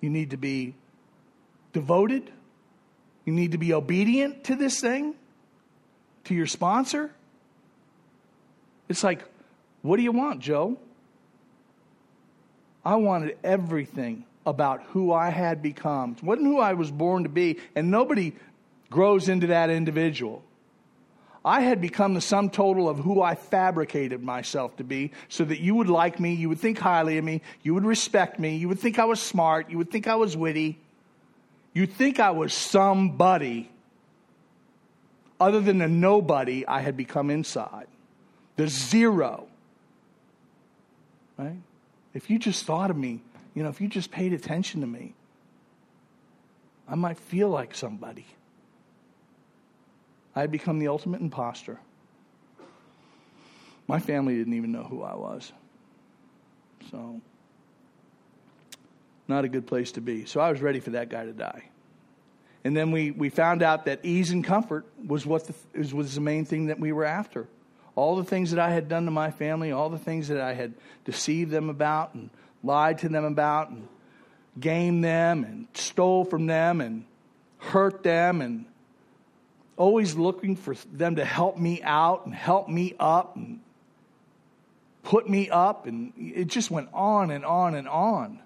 [0.00, 0.74] You need to be
[1.72, 2.30] devoted.
[3.24, 5.14] You need to be obedient to this thing,
[6.24, 7.12] to your sponsor.
[8.88, 9.24] It's like,
[9.82, 10.78] what do you want, Joe?
[12.84, 16.16] I wanted everything about who I had become.
[16.18, 18.34] It wasn't who I was born to be, and nobody
[18.90, 20.42] grows into that individual.
[21.44, 25.60] I had become the sum total of who I fabricated myself to be so that
[25.60, 28.68] you would like me, you would think highly of me, you would respect me, you
[28.68, 30.78] would think I was smart, you would think I was witty,
[31.72, 33.70] you'd think I was somebody
[35.40, 37.88] other than the nobody I had become inside,
[38.56, 39.48] the zero.
[41.36, 41.58] Right?
[42.14, 43.22] If you just thought of me
[43.54, 45.14] you know, if you just paid attention to me,
[46.88, 48.26] I might feel like somebody.
[50.34, 51.78] I had become the ultimate imposter.
[53.86, 55.52] My family didn't even know who I was.
[56.90, 57.20] So,
[59.28, 60.24] not a good place to be.
[60.24, 61.64] So, I was ready for that guy to die.
[62.64, 66.20] And then we, we found out that ease and comfort was what the, was the
[66.20, 67.48] main thing that we were after.
[67.94, 70.54] All the things that I had done to my family, all the things that I
[70.54, 70.74] had
[71.04, 72.30] deceived them about and
[72.62, 73.88] lied to them about and
[74.58, 77.04] gamed them and stole from them and
[77.58, 78.64] hurt them and
[79.76, 83.60] always looking for them to help me out and help me up and
[85.02, 88.38] put me up and it just went on and on and on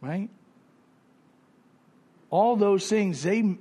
[0.00, 0.30] right?
[2.30, 3.56] All those things they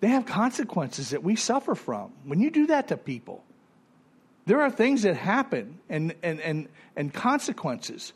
[0.00, 2.12] they have consequences that we suffer from.
[2.24, 3.44] When you do that to people
[4.46, 8.12] there are things that happen and and and, and consequences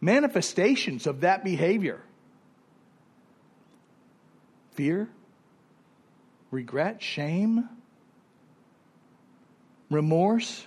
[0.00, 2.00] manifestations of that behavior.
[4.72, 5.08] Fear,
[6.52, 7.68] regret, shame,
[9.90, 10.64] remorse,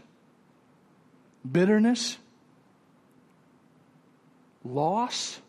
[1.50, 2.18] bitterness,
[4.66, 5.40] loss,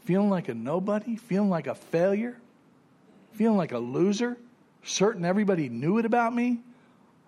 [0.00, 2.36] feeling like a nobody, feeling like a failure,
[3.34, 4.36] feeling like a loser,
[4.82, 6.58] certain everybody knew it about me.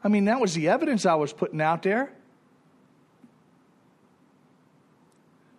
[0.03, 2.11] I mean, that was the evidence I was putting out there.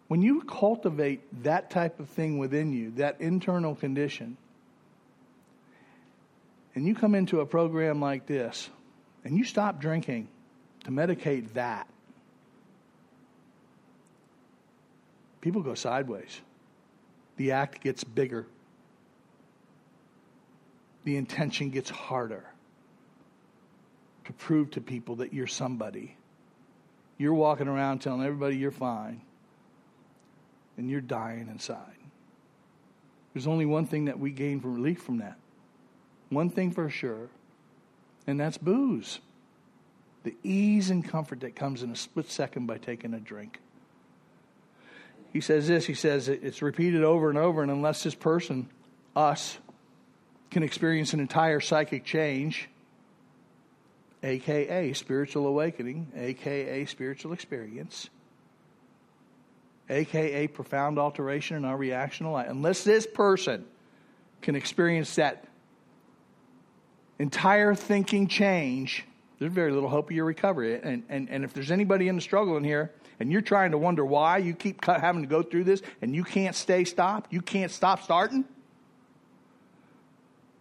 [0.08, 4.38] When you cultivate that type of thing within you, that internal condition,
[6.78, 8.69] and you come into a program like this
[9.23, 10.28] and you stop drinking
[10.84, 11.89] to medicate that,
[15.41, 16.39] people go sideways.
[17.38, 18.45] The act gets bigger,
[21.03, 22.45] the intention gets harder
[24.25, 26.15] to prove to people that you're somebody.
[27.17, 29.21] You're walking around telling everybody you're fine
[30.78, 31.97] and you're dying inside.
[33.34, 35.39] There's only one thing that we gain from relief from that.
[36.30, 37.30] One thing for sure,
[38.25, 39.19] and that's booze.
[40.23, 43.59] The ease and comfort that comes in a split second by taking a drink.
[45.32, 48.69] He says this, he says it's repeated over and over, and unless this person,
[49.15, 49.57] us,
[50.49, 52.69] can experience an entire psychic change,
[54.23, 58.09] aka spiritual awakening, aka spiritual experience,
[59.89, 63.65] aka profound alteration in our reactional life, unless this person
[64.41, 65.47] can experience that
[67.20, 69.05] entire thinking change,
[69.39, 70.80] there's very little hope of your recovery.
[70.82, 73.78] And, and, and if there's anybody in the struggle in here, and you're trying to
[73.78, 77.41] wonder why you keep having to go through this and you can't stay stopped, you
[77.41, 78.45] can't stop starting.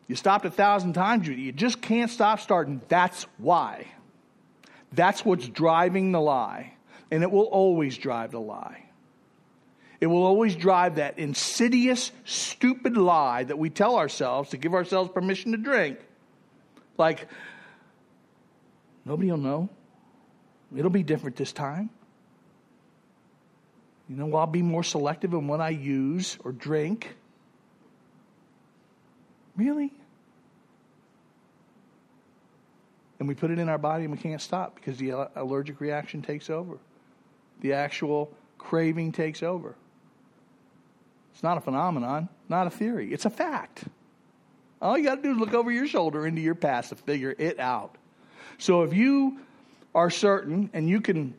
[0.09, 2.81] You stopped a thousand times, you just can't stop starting.
[2.89, 3.89] That's why.
[4.93, 6.75] That's what's driving the lie.
[7.11, 8.85] And it will always drive the lie.
[10.01, 15.11] It will always drive that insidious, stupid lie that we tell ourselves to give ourselves
[15.13, 15.99] permission to drink.
[16.99, 17.29] Like,
[19.05, 19.69] nobody will know.
[20.75, 21.91] It'll be different this time.
[24.09, 27.17] You know, I'll be more selective in what I use or drink.
[29.57, 29.93] Really?
[33.19, 36.23] And we put it in our body and we can't stop because the allergic reaction
[36.23, 36.79] takes over.
[37.61, 39.75] The actual craving takes over.
[41.33, 43.13] It's not a phenomenon, not a theory.
[43.13, 43.85] It's a fact.
[44.81, 47.35] All you got to do is look over your shoulder into your past to figure
[47.37, 47.95] it out.
[48.59, 49.41] So if you
[49.95, 51.35] are certain and you can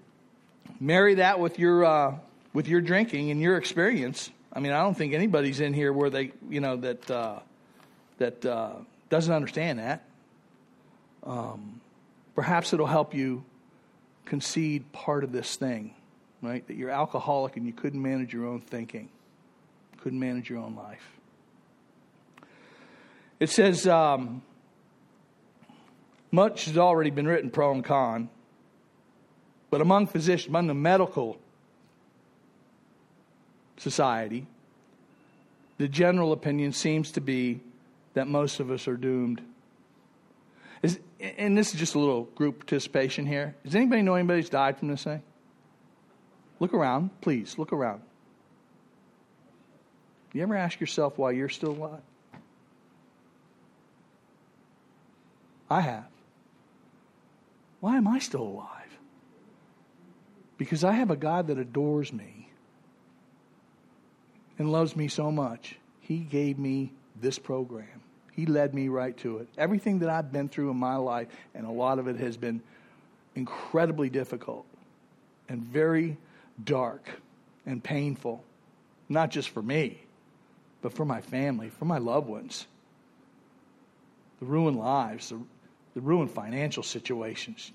[0.79, 2.15] marry that with your uh,
[2.53, 6.09] with your drinking and your experience, I mean, I don't think anybody's in here where
[6.09, 7.39] they, you know, that uh,
[8.17, 8.73] that uh,
[9.09, 10.03] doesn't understand that.
[11.23, 11.81] Um,
[12.35, 13.43] perhaps it'll help you
[14.25, 15.93] concede part of this thing,
[16.41, 16.65] right?
[16.67, 19.09] That you're alcoholic and you couldn't manage your own thinking,
[20.01, 21.16] couldn't manage your own life.
[23.39, 24.41] It says, um,
[26.31, 28.29] much has already been written pro and con,
[29.69, 31.37] but among physicians, among the medical
[33.77, 34.47] society,
[35.77, 37.59] the general opinion seems to be
[38.13, 39.41] that most of us are doomed.
[40.81, 43.55] Is, and this is just a little group participation here.
[43.63, 45.21] Does anybody know anybody who's died from this thing?
[46.59, 47.59] Look around, please.
[47.59, 48.01] Look around.
[50.33, 52.01] You ever ask yourself why you're still alive?
[55.69, 56.07] I have.
[57.79, 58.97] Why am I still alive?
[60.57, 62.49] Because I have a God that adores me
[64.57, 65.77] and loves me so much.
[66.01, 68.01] He gave me this program.
[68.31, 69.47] He led me right to it.
[69.57, 72.61] Everything that I've been through in my life, and a lot of it has been
[73.35, 74.65] incredibly difficult
[75.49, 76.17] and very
[76.63, 77.09] dark
[77.65, 78.43] and painful,
[79.09, 80.01] not just for me,
[80.81, 82.67] but for my family, for my loved ones.
[84.39, 85.39] The ruined lives, the,
[85.97, 87.71] the ruined financial situations,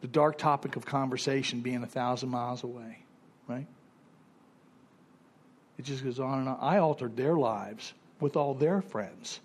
[0.00, 2.98] the dark topic of conversation being a thousand miles away,
[3.48, 3.66] right?
[5.76, 6.56] It just goes on and on.
[6.60, 9.40] I altered their lives with all their friends.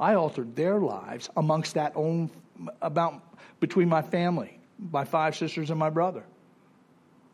[0.00, 2.30] I altered their lives amongst that own
[2.80, 3.20] about
[3.60, 4.58] between my family,
[4.90, 6.24] my five sisters and my brother.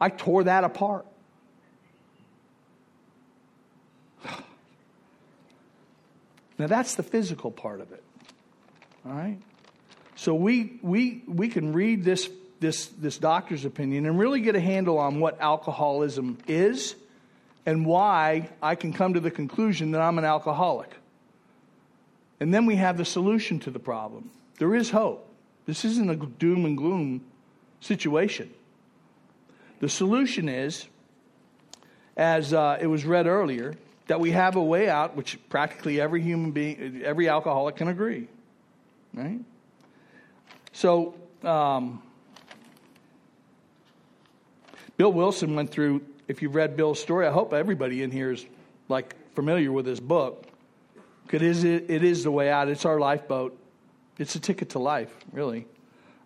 [0.01, 1.07] I tore that apart.
[6.59, 8.03] Now that's the physical part of it.
[9.05, 9.39] All right?
[10.17, 14.61] So we we we can read this this this doctor's opinion and really get a
[14.61, 16.97] handle on what alcoholism is
[17.67, 20.91] and why I can come to the conclusion that I'm an alcoholic.
[22.41, 24.31] And then we have the solution to the problem.
[24.59, 25.29] There is hope.
[25.67, 27.25] This isn't a doom and gloom
[27.81, 28.53] situation.
[29.81, 30.87] The solution is,
[32.17, 33.75] as uh, it was read earlier,
[34.07, 38.29] that we have a way out, which practically every human being, every alcoholic can agree.
[39.13, 39.41] Right?
[40.77, 42.03] So, um,
[44.99, 48.45] Bill Wilson went through, if you've read Bill's story, I hope everybody in here is
[48.91, 50.45] like familiar with this book.
[51.33, 52.69] It, it is the way out.
[52.69, 53.59] It's our lifeboat.
[54.19, 55.67] It's a ticket to life, really.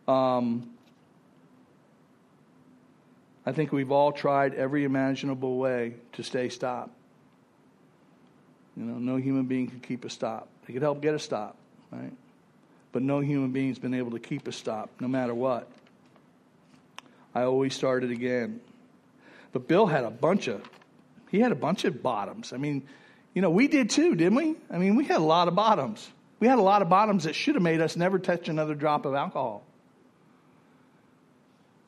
[0.08, 0.68] Um,
[3.46, 6.90] I think we've all tried every imaginable way to stay stopped.
[8.76, 10.48] You know, no human being can keep a stop.
[10.66, 11.56] They could help get a stop,
[11.92, 12.12] right?
[12.92, 15.68] But no human being's been able to keep a stop, no matter what.
[17.34, 18.60] I always started again.
[19.52, 20.68] But Bill had a bunch of,
[21.30, 22.52] he had a bunch of bottoms.
[22.52, 22.82] I mean,
[23.34, 24.56] you know, we did too, didn't we?
[24.70, 26.08] I mean, we had a lot of bottoms.
[26.40, 29.04] We had a lot of bottoms that should have made us never touch another drop
[29.04, 29.62] of alcohol.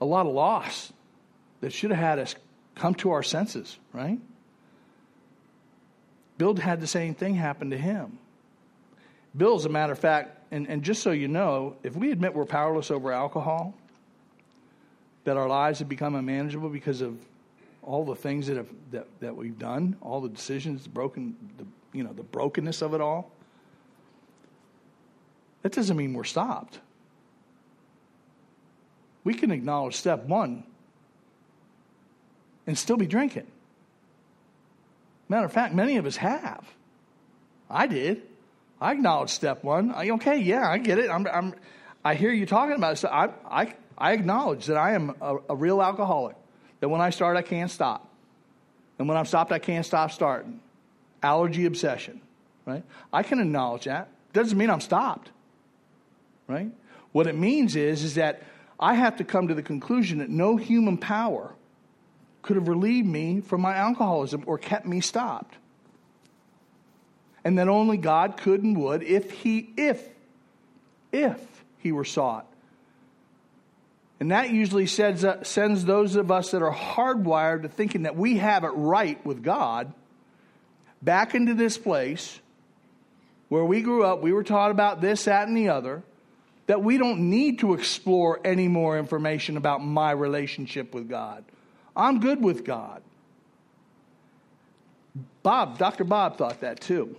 [0.00, 0.92] A lot of loss
[1.60, 2.34] that should have had us
[2.74, 4.18] come to our senses, right?
[6.38, 8.18] Bill had the same thing happen to him.
[9.36, 12.34] Bill, as a matter of fact, and, and just so you know, if we admit
[12.34, 13.74] we're powerless over alcohol,
[15.24, 17.18] that our lives have become unmanageable because of
[17.82, 21.64] all the things that have that, that we've done, all the decisions, broken, the
[21.96, 23.32] you know, the brokenness of it all.
[25.62, 26.80] That doesn't mean we're stopped.
[29.24, 30.64] We can acknowledge step one
[32.66, 33.46] and still be drinking.
[35.28, 36.66] Matter of fact, many of us have.
[37.70, 38.22] I did.
[38.82, 39.92] I acknowledge step one.
[39.92, 41.08] I, okay, yeah, I get it.
[41.08, 41.54] I'm, I'm,
[42.04, 42.96] I hear you talking about it.
[42.96, 46.34] So I, I, I acknowledge that I am a, a real alcoholic
[46.80, 48.08] that when I start, I can't stop.
[48.98, 50.60] And when I'm stopped, I can't stop starting.
[51.22, 52.20] Allergy obsession,
[52.66, 52.82] right?
[53.12, 54.08] I can acknowledge that.
[54.32, 55.30] Doesn't mean I'm stopped,
[56.48, 56.72] right?
[57.12, 58.42] What it means is, is that
[58.80, 61.54] I have to come to the conclusion that no human power
[62.42, 65.54] could have relieved me from my alcoholism or kept me stopped.
[67.44, 70.06] And that only God could and would if he, if,
[71.10, 71.40] if
[71.78, 72.46] he were sought.
[74.20, 78.14] And that usually sends, uh, sends those of us that are hardwired to thinking that
[78.14, 79.92] we have it right with God
[81.02, 82.38] back into this place
[83.48, 86.02] where we grew up, we were taught about this, that, and the other,
[86.68, 91.44] that we don't need to explore any more information about my relationship with God.
[91.94, 93.02] I'm good with God.
[95.42, 96.04] Bob, Dr.
[96.04, 97.16] Bob thought that too.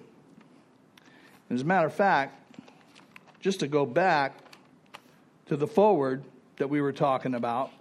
[1.50, 2.39] As a matter of fact,
[3.39, 4.38] just to go back
[5.48, 6.24] to the foreword
[6.58, 7.72] that we were talking about,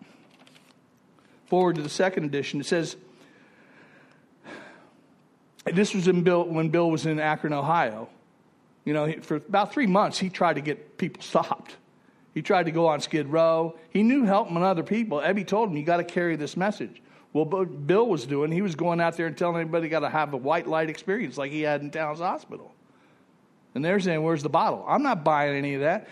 [1.46, 2.96] foreword to the second edition, it says,
[5.64, 8.08] this was in Bill, when Bill was in Akron, Ohio.
[8.84, 11.76] You know, for about three months, he tried to get people stopped.
[12.34, 13.78] He tried to go on Skid Row.
[13.90, 15.18] He knew helping other people.
[15.18, 17.00] Ebby told him, You got to carry this message.
[17.32, 20.34] Well, Bill was doing, he was going out there and telling everybody got to have
[20.34, 22.71] a white light experience like he had in Towns Hospital.
[23.74, 24.84] And they're saying, Where's the bottle?
[24.86, 26.08] I'm not buying any of that.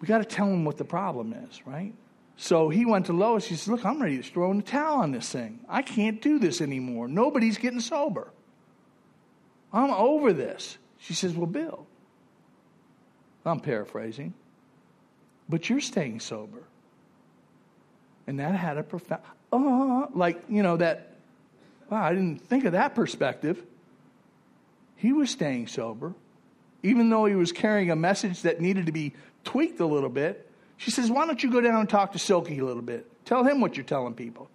[0.00, 1.94] We got to tell him what the problem is, right?
[2.36, 3.46] So he went to Lois.
[3.46, 5.60] He said, Look, I'm ready to throw in the towel on this thing.
[5.68, 7.08] I can't do this anymore.
[7.08, 8.30] Nobody's getting sober.
[9.72, 10.78] I'm over this.
[10.98, 11.86] She says, Well, Bill,
[13.44, 14.34] I'm paraphrasing,
[15.48, 16.62] but you're staying sober.
[18.26, 19.22] And that had a profound,
[19.52, 21.12] uh, like, you know, that,
[21.88, 23.62] wow, I didn't think of that perspective.
[24.96, 26.14] He was staying sober,
[26.82, 29.12] even though he was carrying a message that needed to be
[29.44, 30.50] tweaked a little bit.
[30.78, 33.06] She says, Why don't you go down and talk to Silky a little bit?
[33.24, 34.48] Tell him what you're telling people.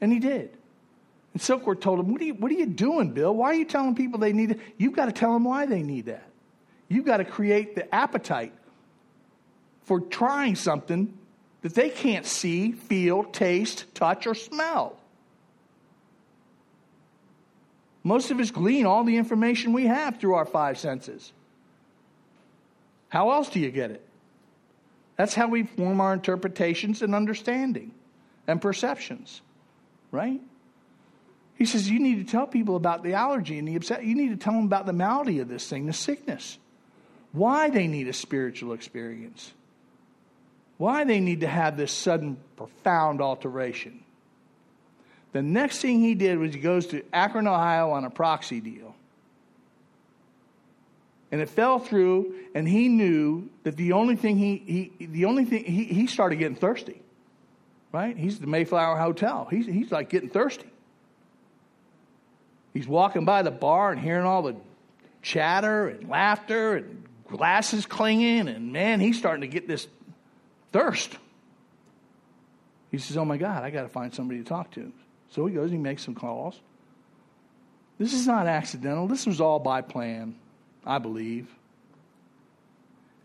[0.00, 0.50] And he did.
[1.32, 3.34] And Silkworth told him, what are, you, what are you doing, Bill?
[3.34, 4.60] Why are you telling people they need it?
[4.76, 6.28] You've got to tell them why they need that.
[6.88, 8.52] You've got to create the appetite
[9.84, 11.16] for trying something
[11.62, 14.98] that they can't see, feel, taste, touch, or smell.
[18.04, 21.32] Most of us glean all the information we have through our five senses.
[23.08, 24.04] How else do you get it?
[25.16, 27.92] That's how we form our interpretations and understanding
[28.46, 29.40] and perceptions,
[30.10, 30.40] right?
[31.54, 34.04] He says, You need to tell people about the allergy and the upset.
[34.04, 36.58] You need to tell them about the malady of this thing, the sickness,
[37.32, 39.52] why they need a spiritual experience,
[40.78, 44.02] why they need to have this sudden, profound alteration.
[45.32, 48.94] The next thing he did was he goes to Akron, Ohio on a proxy deal.
[51.30, 55.46] And it fell through, and he knew that the only thing he, he the only
[55.46, 57.00] thing he, he started getting thirsty.
[57.90, 58.16] Right?
[58.16, 59.48] He's the Mayflower Hotel.
[59.50, 60.70] He's, he's like getting thirsty.
[62.74, 64.56] He's walking by the bar and hearing all the
[65.22, 69.88] chatter and laughter and glasses clinging, and man, he's starting to get this
[70.72, 71.16] thirst.
[72.90, 74.92] He says, Oh my God, I got to find somebody to talk to.
[75.32, 76.60] So he goes and he makes some calls.
[77.98, 79.08] This is not accidental.
[79.08, 80.34] This was all by plan,
[80.84, 81.48] I believe.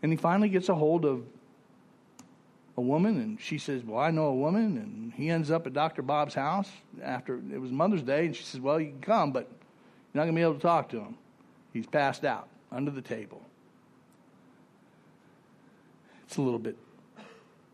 [0.02, 1.24] And he finally gets a hold of
[2.78, 4.78] a woman, and she says, Well, I know a woman.
[4.78, 6.00] And he ends up at Dr.
[6.00, 6.70] Bob's house
[7.02, 9.42] after it was Mother's Day, and she says, Well, you can come, but
[10.14, 11.16] you're not going to be able to talk to him.
[11.74, 13.42] He's passed out under the table.
[16.26, 16.76] It's a little bit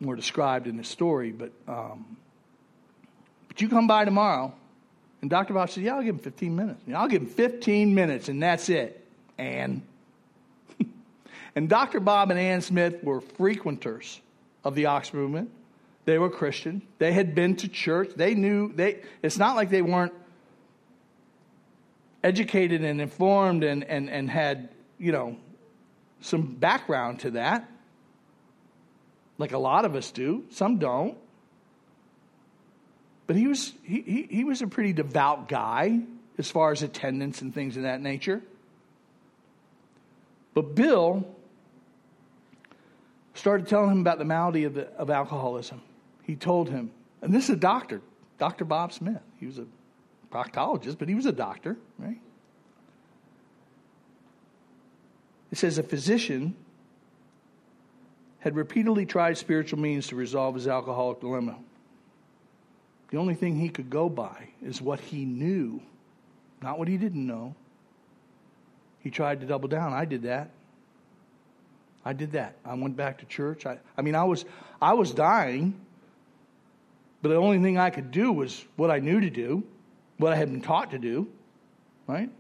[0.01, 2.17] more described in the story, but, um,
[3.61, 4.53] you come by tomorrow.
[5.21, 5.55] And Dr.
[5.55, 6.83] Bob says, Yeah, I'll give him 15 minutes.
[6.87, 9.01] Yeah, I'll give him 15 minutes, and that's it.
[9.37, 9.83] And
[11.57, 11.99] and Dr.
[12.01, 14.21] Bob and Anne Smith were frequenters
[14.63, 15.51] of the Ox movement.
[16.05, 16.83] They were Christian.
[16.99, 18.11] They had been to church.
[18.15, 20.13] They knew they it's not like they weren't
[22.25, 25.37] educated and informed and, and, and had, you know,
[26.21, 27.69] some background to that.
[29.37, 30.45] Like a lot of us do.
[30.51, 31.19] Some don't.
[33.27, 36.01] But he was he, he, he was a pretty devout guy
[36.39, 38.43] as far as attendance and things of that nature.
[40.53, 41.27] But Bill
[43.35, 45.83] started telling him about the malady of, the, of alcoholism.
[46.23, 48.01] He told him, and this is a doctor,
[48.39, 48.65] Dr.
[48.65, 49.21] Bob Smith.
[49.39, 49.67] He was a
[50.33, 52.19] proctologist, but he was a doctor, right?
[55.51, 56.55] It says a physician
[58.41, 61.57] had repeatedly tried spiritual means to resolve his alcoholic dilemma.
[63.11, 65.81] The only thing he could go by is what he knew,
[66.63, 67.55] not what he didn't know.
[69.01, 69.93] He tried to double down.
[69.93, 70.51] I did that.
[72.05, 72.57] I did that.
[72.65, 73.67] I went back to church.
[73.67, 74.45] I, I mean, I was,
[74.81, 75.75] I was dying,
[77.23, 79.63] but the only thing I could do was what I knew to do,
[80.19, 81.29] what I had been taught to do,
[82.07, 82.31] right?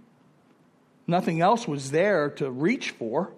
[1.06, 3.32] Nothing else was there to reach for.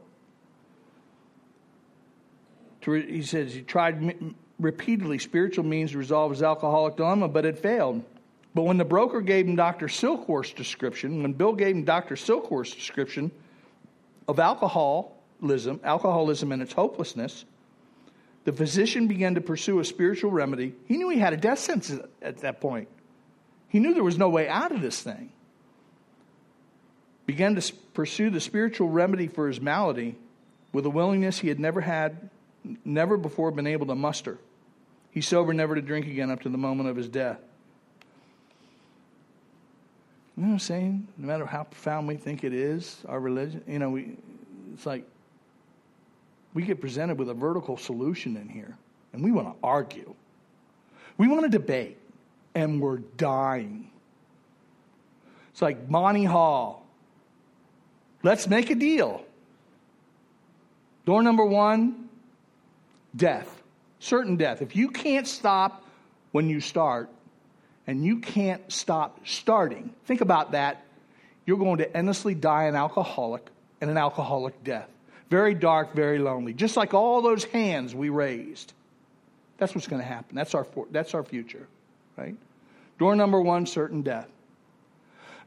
[2.83, 7.45] To re- he says he tried repeatedly spiritual means to resolve his alcoholic dilemma, but
[7.45, 8.03] it failed.
[8.55, 9.87] But when the broker gave him Dr.
[9.87, 12.17] Silkworth's description, when Bill gave him Dr.
[12.17, 13.31] Silkworth's description
[14.27, 17.45] of alcoholism, alcoholism and its hopelessness,
[18.45, 20.75] the physician began to pursue a spiritual remedy.
[20.87, 22.89] He knew he had a death sentence at that point.
[23.69, 25.33] He knew there was no way out of this thing.
[27.27, 30.17] Began to pursue the spiritual remedy for his malady
[30.73, 32.31] with a willingness he had never had,
[32.85, 34.39] never before been able to muster.
[35.11, 37.39] He sobered never to drink again up to the moment of his death.
[40.37, 41.09] You know what I'm saying?
[41.17, 44.17] No matter how profound we think it is, our religion, you know, we,
[44.75, 45.07] it's like
[46.53, 48.77] we get presented with a vertical solution in here,
[49.13, 50.15] and we want to argue.
[51.17, 51.97] We want to debate,
[52.55, 53.91] and we're dying.
[55.53, 56.85] It's like Monty Hall.
[58.23, 59.25] Let's make a deal.
[61.07, 62.06] Door number one
[63.17, 63.63] death,
[63.99, 64.63] certain death.
[64.63, 65.85] If you can't stop
[66.33, 67.09] when you start,
[67.87, 70.85] and you can't stop starting, think about that.
[71.45, 73.47] You're going to endlessly die an alcoholic
[73.81, 74.89] and an alcoholic death.
[75.31, 76.53] Very dark, very lonely.
[76.53, 78.73] Just like all those hands we raised.
[79.59, 80.35] That's what's going to happen.
[80.35, 81.67] That's our, that's our future,
[82.17, 82.37] right?
[82.99, 84.29] Door number one, certain death.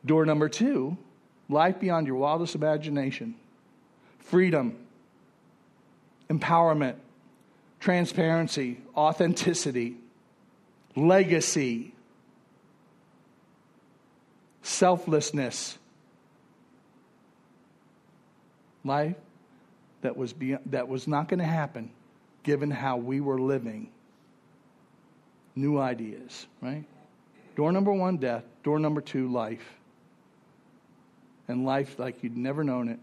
[0.06, 0.98] Door number two,
[1.50, 3.36] life beyond your wildest imagination.
[4.20, 4.78] Freedom,
[6.30, 6.96] empowerment,
[7.80, 9.96] transparency, authenticity,
[10.96, 11.94] legacy,
[14.62, 15.78] selflessness.
[18.84, 19.16] Life
[20.02, 21.92] that was, beyond, that was not going to happen
[22.44, 23.90] given how we were living.
[25.56, 26.86] New ideas, right?
[27.56, 28.44] Door number one, death.
[28.64, 29.76] Door number two, life.
[31.48, 33.00] And life like you'd never known it.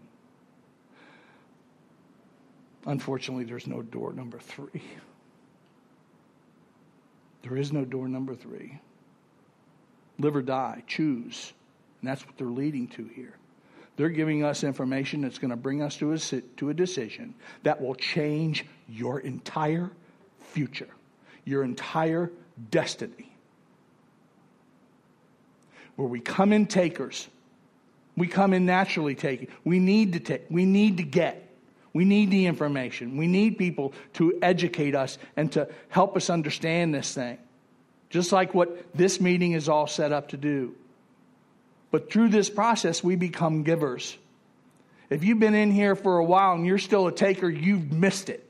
[2.87, 4.81] Unfortunately, there's no door number three.
[7.43, 8.79] There is no door number three.
[10.17, 11.53] Live or die, choose.
[12.01, 13.33] And that's what they're leading to here.
[13.97, 17.81] They're giving us information that's going to bring us to a, to a decision that
[17.81, 19.91] will change your entire
[20.39, 20.89] future,
[21.43, 22.31] your entire
[22.71, 23.35] destiny.
[25.97, 27.27] Where we come in takers,
[28.15, 29.49] we come in naturally taking.
[29.65, 31.46] We need to take, we need to get.
[31.97, 33.17] We need the information.
[33.17, 37.39] We need people to educate us and to help us understand this thing.
[38.11, 40.75] Just like what this meeting is all set up to do.
[41.89, 44.15] But through this process, we become givers.
[45.09, 48.29] If you've been in here for a while and you're still a taker, you've missed
[48.29, 48.47] it.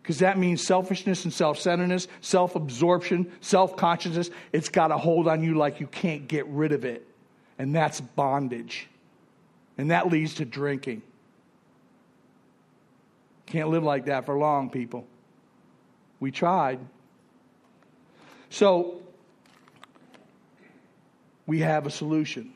[0.00, 4.30] Because that means selfishness and self centeredness, self absorption, self consciousness.
[4.52, 7.04] It's got a hold on you like you can't get rid of it.
[7.58, 8.86] And that's bondage.
[9.76, 11.02] And that leads to drinking.
[13.46, 15.06] Can't live like that for long, people.
[16.20, 16.80] We tried.
[18.50, 19.02] So,
[21.46, 22.52] we have a solution.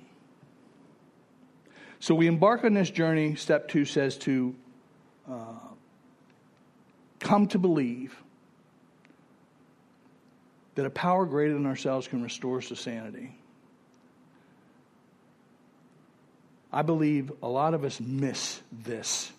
[2.00, 3.34] So we embark on this journey.
[3.34, 4.54] Step two says to
[5.28, 5.58] uh,
[7.18, 8.16] come to believe
[10.76, 13.36] that a power greater than ourselves can restore us to sanity.
[16.78, 19.32] I believe a lot of us miss this.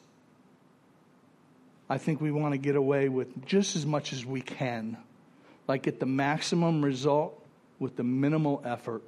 [1.89, 4.97] I think we want to get away with just as much as we can,
[5.65, 7.41] like get the maximum result
[7.79, 9.03] with the minimal effort.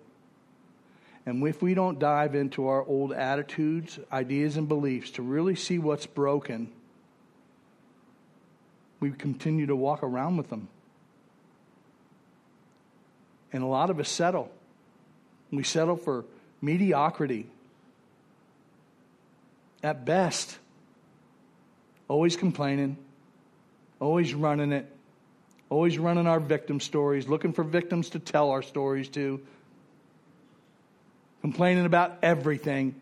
[1.25, 5.77] And if we don't dive into our old attitudes, ideas, and beliefs to really see
[5.77, 6.71] what's broken,
[9.01, 10.69] we continue to walk around with them.
[13.51, 14.49] And a lot of us settle.
[15.51, 16.23] We settle for
[16.61, 17.47] mediocrity.
[19.83, 20.57] At best,
[22.07, 22.97] always complaining,
[23.99, 24.85] always running it,
[25.69, 29.41] always running our victim stories, looking for victims to tell our stories to
[31.41, 32.93] complaining about everything,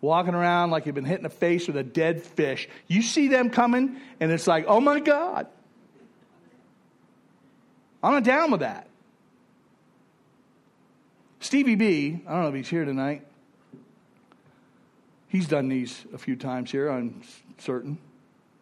[0.00, 2.68] walking around like you've been hit in the face with a dead fish.
[2.86, 5.48] You see them coming, and it's like, oh my God.
[8.02, 8.86] I'm not down with that.
[11.40, 13.26] Stevie B, I don't know if he's here tonight.
[15.30, 17.22] He's done these a few times here, I'm
[17.58, 17.98] certain.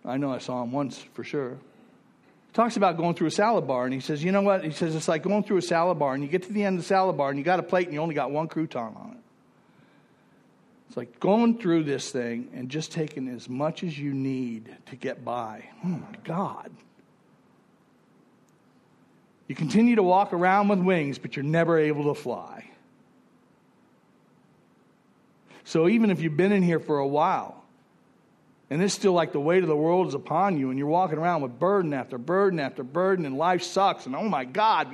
[0.04, 1.52] I know I saw him once for sure.
[1.52, 4.62] He talks about going through a salad bar, and he says, You know what?
[4.62, 6.78] He says, It's like going through a salad bar, and you get to the end
[6.78, 8.94] of the salad bar, and you got a plate, and you only got one crouton
[8.96, 9.18] on it.
[10.88, 14.96] It's like going through this thing and just taking as much as you need to
[14.96, 15.64] get by.
[15.84, 16.70] Oh my God.
[19.46, 22.70] You continue to walk around with wings, but you're never able to fly.
[25.68, 27.62] So even if you've been in here for a while,
[28.70, 31.18] And it's still like the weight of the world is upon you, and you're walking
[31.18, 34.88] around with burden after burden after burden, and life sucks, and oh my God.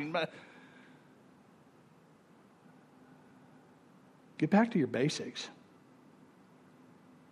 [4.39, 5.49] Get back to your basics.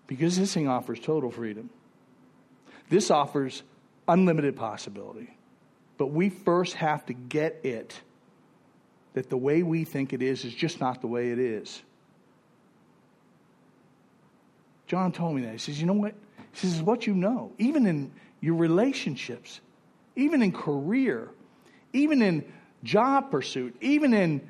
[0.09, 1.71] Because this thing offers total freedom.
[2.91, 3.63] This offers
[4.09, 5.37] unlimited possibility.
[5.97, 8.01] But we first have to get it
[9.15, 11.83] that the way we think it is is just not the way it is.
[14.93, 15.53] John told me that.
[15.53, 16.13] He says, You know what?
[16.53, 18.13] He says, What you know, even in
[18.43, 19.59] your relationships,
[20.17, 21.31] even in career,
[21.95, 22.45] even in
[22.85, 24.47] job pursuit, even in,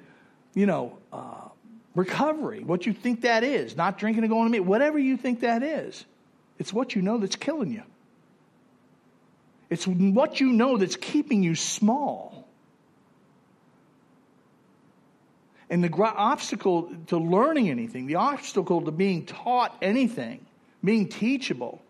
[0.53, 1.47] you know, uh,
[1.95, 5.43] recovery, what you think that is, not drinking and going to meet, whatever you think
[5.43, 6.05] that is,
[6.59, 7.85] it's what you know that's killing you.
[9.71, 12.42] It's what you know that's keeping you small.
[15.73, 20.45] And the obstacle to learning anything, the obstacle to being taught anything,
[20.85, 21.81] being teachable,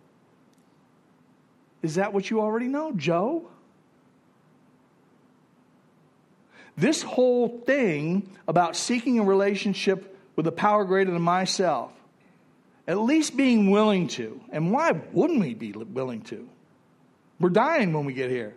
[1.83, 3.49] is that what you already know, Joe?
[6.76, 11.91] This whole thing about seeking a relationship with a power greater than myself,
[12.87, 16.49] at least being willing to, and why wouldn't we be willing to?
[17.41, 18.55] We're dying when we get here.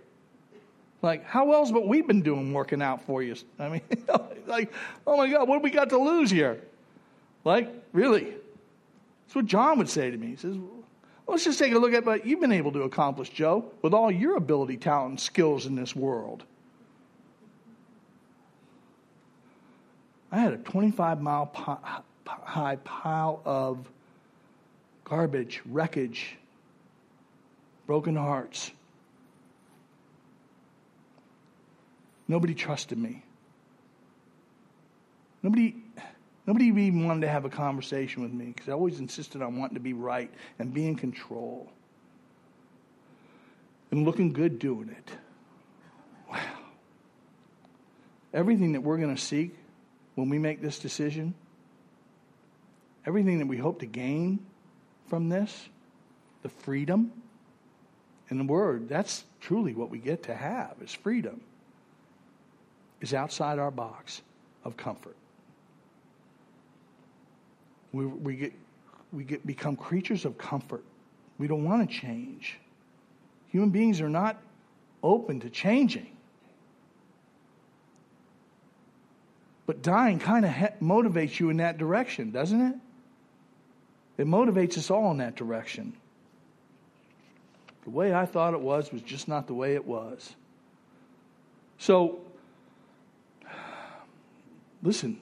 [1.05, 3.35] Like, how else but we've been doing working out for you?
[3.59, 3.81] I mean,
[4.47, 4.73] like,
[5.05, 6.59] oh my God, what we got to lose here?
[7.43, 8.23] Like, really?
[8.23, 10.29] That's what John would say to me.
[10.29, 10.57] He says,
[11.27, 14.09] let's just take a look at what you've been able to accomplish, Joe, with all
[14.09, 16.43] your ability, talent, and skills in this world.
[20.31, 21.51] I had a 25 mile
[22.25, 23.87] high pile of
[25.03, 26.35] garbage, wreckage,
[27.85, 28.71] broken hearts.
[32.27, 33.23] Nobody trusted me.
[35.43, 35.75] Nobody,
[36.47, 39.75] nobody even wanted to have a conversation with me because I always insisted on wanting
[39.75, 41.69] to be right and be in control
[43.91, 45.11] and looking good doing it.
[46.31, 46.41] Wow.
[48.33, 49.55] Everything that we're going to seek
[50.15, 51.35] when we make this decision,
[53.05, 54.39] everything that we hope to gain
[55.07, 55.69] from this,
[56.41, 57.11] the freedom,
[58.29, 61.41] and the word, that's truly what we get to have is freedom,
[63.01, 64.21] is outside our box
[64.63, 65.15] of comfort.
[67.91, 68.53] We, we, get,
[69.13, 70.83] we get, become creatures of comfort.
[71.37, 72.57] We don't want to change.
[73.49, 74.41] Human beings are not
[75.03, 76.15] open to changing.
[79.65, 82.75] But dying kind of he- motivates you in that direction, doesn't it?
[84.17, 85.93] It motivates us all in that direction.
[87.83, 90.35] The way I thought it was was just not the way it was.
[91.77, 92.19] So,
[94.81, 95.19] listen.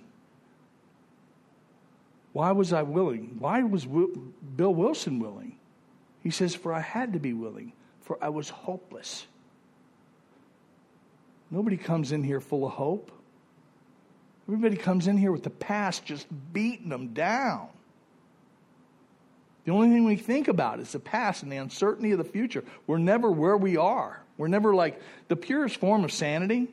[2.33, 3.35] Why was I willing?
[3.39, 5.57] Why was Bill Wilson willing?
[6.21, 9.27] He says, For I had to be willing, for I was hopeless.
[11.51, 13.11] Nobody comes in here full of hope.
[14.47, 17.69] Everybody comes in here with the past just beating them down.
[19.65, 22.63] The only thing we think about is the past and the uncertainty of the future.
[22.87, 24.21] We're never where we are.
[24.37, 26.67] We're never like the purest form of sanity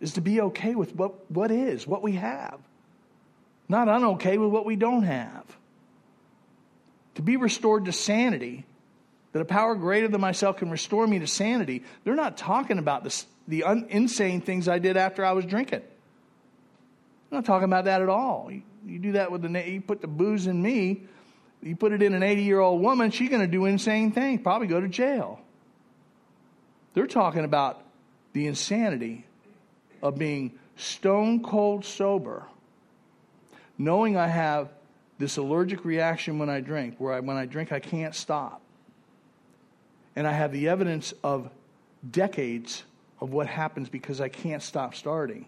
[0.00, 2.58] is to be okay with what, what is, what we have,
[3.68, 5.44] not unokay with what we don't have.
[7.14, 8.66] To be restored to sanity,
[9.32, 13.04] that a power greater than myself can restore me to sanity, they're not talking about
[13.04, 15.82] this, the un, insane things I did after I was drinking.
[17.30, 18.48] I'm not talking about that at all.
[18.50, 21.02] You, you do that with the, you put the booze in me,
[21.62, 24.42] you put it in an 80 year old woman, she's going to do insane things,
[24.42, 25.40] probably go to jail.
[26.94, 27.82] They're talking about
[28.32, 29.26] the insanity
[30.02, 32.44] of being stone cold sober,
[33.78, 34.70] knowing I have
[35.18, 38.60] this allergic reaction when I drink, where I, when I drink I can't stop.
[40.14, 41.50] And I have the evidence of
[42.10, 42.84] decades
[43.20, 45.46] of what happens because I can't stop starting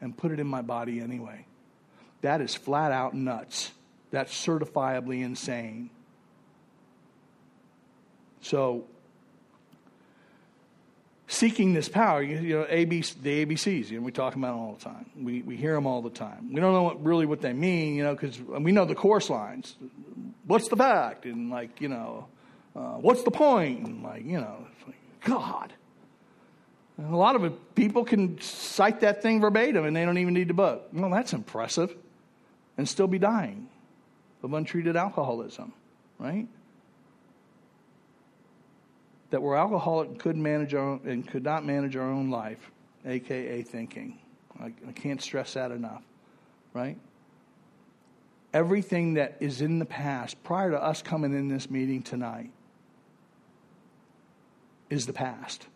[0.00, 1.44] and put it in my body anyway.
[2.22, 3.72] That is flat out nuts.
[4.10, 5.90] That's certifiably insane.
[8.40, 8.84] So,
[11.28, 14.74] seeking this power, you know, ABC, the ABCs, you know, we talk about them all
[14.78, 15.06] the time.
[15.14, 16.48] We, we hear them all the time.
[16.52, 19.28] We don't know what, really what they mean, you know, because we know the course
[19.28, 19.76] lines.
[20.46, 21.26] What's the fact?
[21.26, 22.26] And, like, you know,
[22.74, 23.86] uh, what's the point?
[23.86, 25.74] And, like, you know, like, God.
[26.98, 30.48] A lot of it, people can cite that thing verbatim and they don't even need
[30.48, 30.88] to book.
[30.92, 31.94] Well, that's impressive.
[32.78, 33.68] And still be dying
[34.42, 35.72] of untreated alcoholism,
[36.18, 36.48] right?
[39.30, 42.70] That we're alcoholic and could manage own, and could not manage our own life,
[43.04, 44.18] aka thinking.
[44.58, 46.02] I, I can't stress that enough,
[46.72, 46.98] right?
[48.52, 52.50] everything that is in the past prior to us coming in this meeting tonight
[54.90, 55.66] is the past.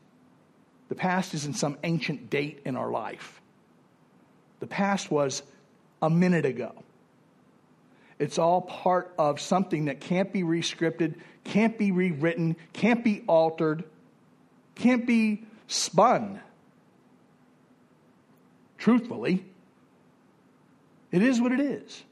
[0.89, 3.41] The past isn't some ancient date in our life.
[4.61, 5.43] The past was
[6.01, 6.73] a minute ago.
[8.19, 13.85] It's all part of something that can't be rescripted, can't be rewritten, can't be altered,
[14.75, 16.41] can't be spun.
[18.79, 19.45] Truthfully,
[21.11, 22.03] it is what it is.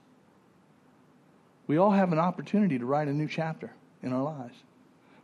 [1.67, 3.73] We all have an opportunity to write a new chapter
[4.03, 4.57] in our lives.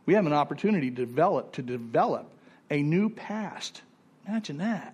[0.05, 2.29] We have an opportunity to develop to develop
[2.69, 3.81] a new past.
[4.27, 4.93] Imagine that.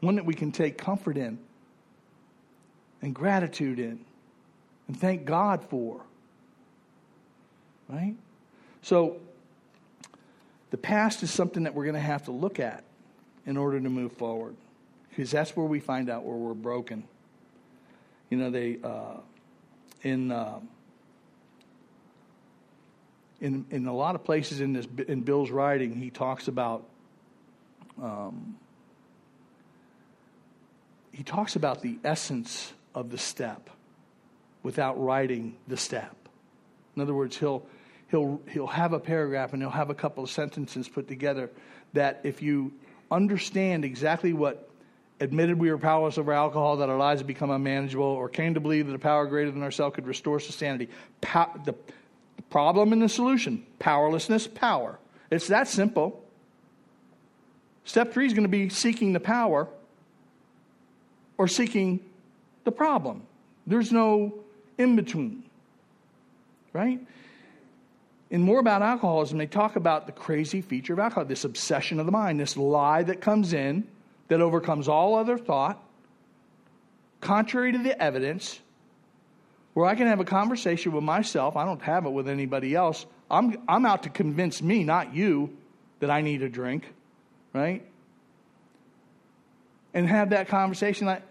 [0.00, 1.38] One that we can take comfort in
[3.02, 4.04] and gratitude in
[4.88, 6.00] and thank God for.
[7.88, 8.14] Right?
[8.86, 9.16] So,
[10.70, 12.84] the past is something that we're going to have to look at
[13.44, 14.54] in order to move forward
[15.10, 17.02] because that's where we find out where we're broken.
[18.30, 19.16] You know, they, uh,
[20.02, 20.60] in, uh,
[23.40, 26.84] in, in a lot of places in, this, in Bill's writing, he talks about
[28.00, 28.56] um,
[31.10, 33.68] he talks about the essence of the step
[34.62, 36.14] without writing the step.
[36.94, 37.66] In other words, he'll,
[38.10, 41.50] he'll, he'll have a paragraph and he'll have a couple of sentences put together
[41.92, 42.72] that if you
[43.10, 44.68] understand exactly what
[45.20, 48.60] admitted we were powerless over alcohol, that our lives had become unmanageable, or came to
[48.60, 50.88] believe that a power greater than ourselves could restore us to sanity.
[51.20, 51.28] The,
[51.64, 51.74] the
[52.50, 54.98] problem and the solution powerlessness, power.
[55.30, 56.22] It's that simple.
[57.84, 59.68] Step three is going to be seeking the power
[61.38, 62.00] or seeking
[62.64, 63.22] the problem.
[63.66, 64.34] There's no
[64.76, 65.44] in between,
[66.72, 67.00] right?
[68.30, 72.06] In More About Alcoholism, they talk about the crazy feature of alcohol, this obsession of
[72.06, 73.86] the mind, this lie that comes in
[74.28, 75.82] that overcomes all other thought,
[77.20, 78.58] contrary to the evidence,
[79.74, 81.56] where I can have a conversation with myself.
[81.56, 83.06] I don't have it with anybody else.
[83.30, 85.56] I'm, I'm out to convince me, not you,
[86.00, 86.84] that I need a drink
[87.56, 87.82] right?
[89.94, 91.22] And have that conversation like,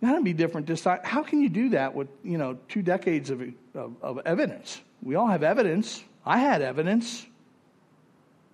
[0.00, 0.68] that'd be different.
[1.04, 3.42] How can you do that with, you know, two decades of,
[3.74, 4.80] of, of evidence?
[5.02, 6.02] We all have evidence.
[6.28, 7.26] I had evidence.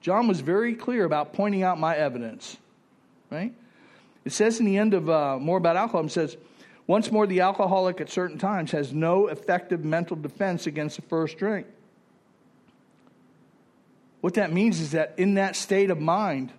[0.00, 2.56] John was very clear about pointing out my evidence,
[3.30, 3.52] right?
[4.24, 6.36] It says in the end of uh, More About Alcoholism, says,
[6.86, 11.36] once more, the alcoholic at certain times has no effective mental defense against the first
[11.36, 11.66] drink.
[14.20, 16.52] What that means is that in that state of mind,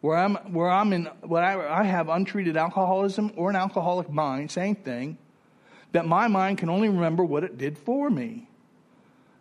[0.00, 4.50] where I'm, where I'm in, what I, I have untreated alcoholism or an alcoholic mind,
[4.50, 5.18] same thing,
[5.92, 8.48] that my mind can only remember what it did for me,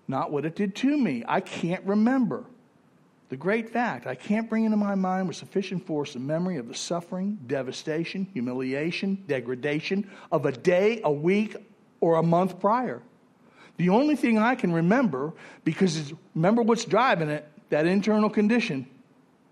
[0.07, 1.23] not what it did to me.
[1.27, 2.45] I can't remember.
[3.29, 6.67] The great fact, I can't bring into my mind with sufficient force the memory of
[6.67, 11.55] the suffering, devastation, humiliation, degradation of a day, a week,
[12.01, 13.01] or a month prior.
[13.77, 15.33] The only thing I can remember,
[15.63, 18.87] because remember what's driving it, that internal condition,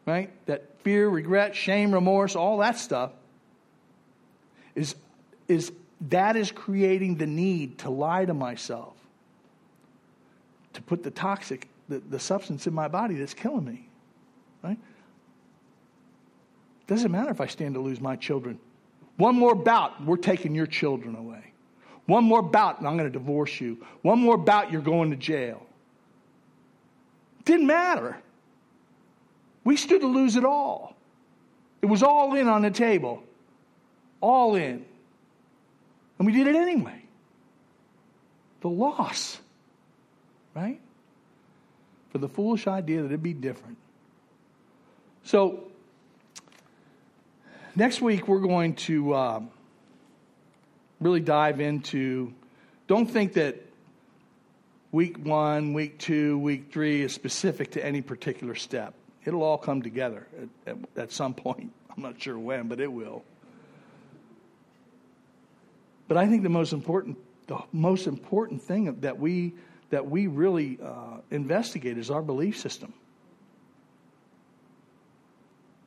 [0.06, 0.30] right?
[0.46, 3.12] That fear, regret, shame, remorse, all that stuff,
[4.76, 4.96] is,
[5.48, 5.72] is
[6.10, 8.96] that is creating the need to lie to myself,
[10.74, 13.88] to put the toxic, the, the substance in my body that's killing me.
[14.64, 14.78] Right?
[16.88, 18.60] Doesn't matter if I stand to lose my children.
[19.18, 21.54] One more bout, we're taking your children away.
[22.06, 23.86] One more bout, and I'm going to divorce you.
[24.02, 25.66] One more bout, you're going to jail.
[27.46, 28.18] Didn't matter.
[29.64, 30.96] We stood to lose it all.
[31.82, 33.24] It was all in on the table.
[34.20, 34.86] All in.
[36.18, 37.02] And we did it anyway.
[38.62, 39.40] The loss,
[40.54, 40.80] right?
[42.12, 43.78] For the foolish idea that it'd be different.
[45.24, 45.72] So,
[47.76, 49.42] next week we're going to uh,
[51.00, 52.34] really dive into.
[52.88, 53.56] Don't think that
[54.92, 58.94] week one, week two, week three is specific to any particular step.
[59.26, 61.72] It'll all come together at, at, at some point.
[61.96, 63.24] I'm not sure when, but it will.
[66.08, 69.54] But I think the most important, the most important thing that we
[69.94, 72.92] that we really uh, investigate is our belief system.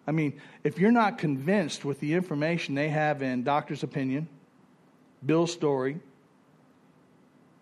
[0.07, 4.28] I mean, if you're not convinced with the information they have in Doctor's Opinion,
[5.24, 5.98] Bill's story,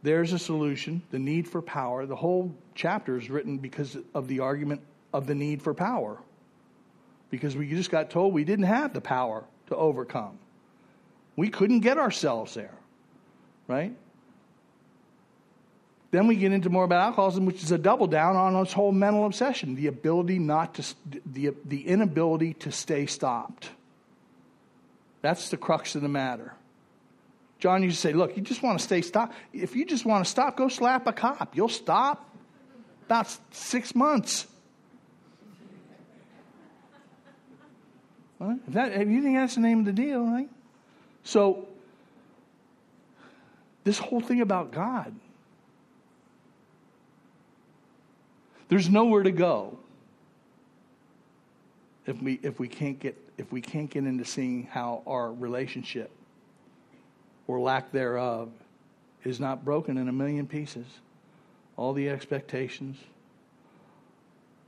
[0.02, 2.04] there's a solution, the need for power.
[2.04, 4.82] The whole chapter is written because of the argument
[5.14, 6.18] of the need for power
[7.30, 10.38] because we just got told we didn't have the power to overcome.
[11.36, 12.74] We couldn't get ourselves there,
[13.66, 13.96] right?
[16.14, 18.92] Then we get into more about alcoholism, which is a double down on this whole
[18.92, 20.94] mental obsession, the ability not to,
[21.26, 23.70] the, the inability to stay stopped.
[25.22, 26.54] That's the crux of the matter.
[27.58, 29.34] John used to say, Look, you just want to stay stopped.
[29.52, 31.56] If you just want to stop, go slap a cop.
[31.56, 32.32] You'll stop
[33.06, 34.46] about six months.
[38.40, 40.48] If, that, if you think that's the name of the deal, right?
[41.24, 41.66] So,
[43.82, 45.12] this whole thing about God,
[48.68, 49.78] there's nowhere to go
[52.06, 56.10] if we if we can't get if we can't get into seeing how our relationship
[57.46, 58.50] or lack thereof
[59.24, 60.86] is not broken in a million pieces.
[61.76, 62.96] All the expectations,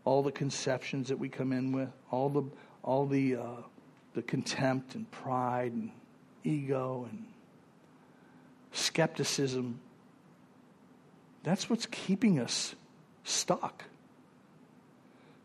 [0.04, 2.42] all the conceptions that we come in with, all the
[2.82, 3.62] all the uh,
[4.14, 5.90] the contempt and pride and
[6.42, 7.26] ego and
[8.72, 9.80] skepticism.
[11.42, 12.74] That's what's keeping us
[13.26, 13.84] stuck.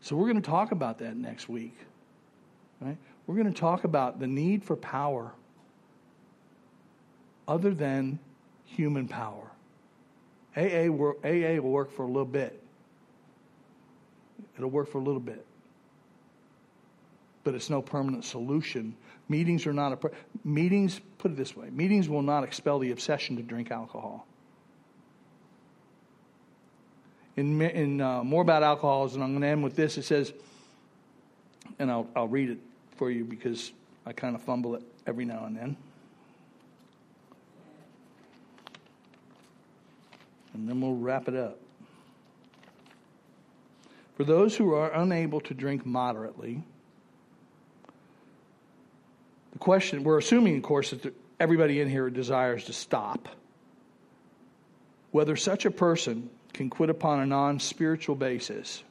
[0.00, 1.76] So we're going to talk about that next week.
[2.80, 2.96] Right?
[3.26, 5.32] We're going to talk about the need for power
[7.46, 8.18] other than
[8.64, 9.50] human power.
[10.56, 12.60] AA, AA will work for a little bit.
[14.56, 15.44] It'll work for a little bit.
[17.44, 18.96] But it's no permanent solution.
[19.28, 20.10] Meetings are not a
[20.44, 21.00] meetings.
[21.18, 24.26] Put it this way: meetings will not expel the obsession to drink alcohol.
[27.36, 29.96] In, in uh, more about alcoholism, I'm going to end with this.
[29.96, 30.32] It says,
[31.78, 32.58] and I'll, I'll read it
[32.96, 33.72] for you because
[34.04, 35.76] I kind of fumble it every now and then.
[40.54, 41.58] And then we'll wrap it up.
[44.16, 46.62] For those who are unable to drink moderately,
[49.52, 53.28] the question, we're assuming, of course, that everybody in here desires to stop.
[55.10, 58.82] Whether such a person can quit upon a non spiritual basis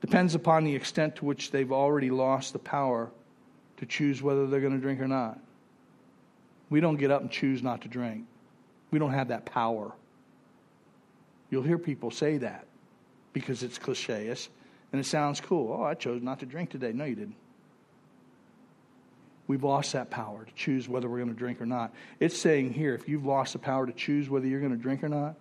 [0.00, 3.10] depends upon the extent to which they've already lost the power
[3.76, 5.38] to choose whether they're going to drink or not.
[6.70, 8.24] We don't get up and choose not to drink.
[8.90, 9.92] We don't have that power.
[11.50, 12.66] You'll hear people say that
[13.32, 14.48] because it's clichéish
[14.92, 15.78] and it sounds cool.
[15.80, 16.92] Oh, I chose not to drink today.
[16.92, 17.36] No, you didn't.
[19.50, 21.92] We've lost that power to choose whether we're going to drink or not.
[22.20, 25.02] It's saying here, if you've lost the power to choose whether you're going to drink
[25.02, 25.34] or not,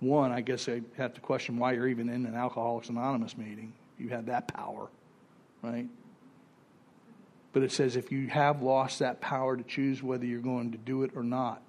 [0.00, 3.74] one, I guess I have to question why you're even in an Alcoholics Anonymous meeting.
[3.96, 4.88] You had that power,
[5.62, 5.86] right?
[7.52, 10.78] But it says if you have lost that power to choose whether you're going to
[10.78, 11.62] do it or not,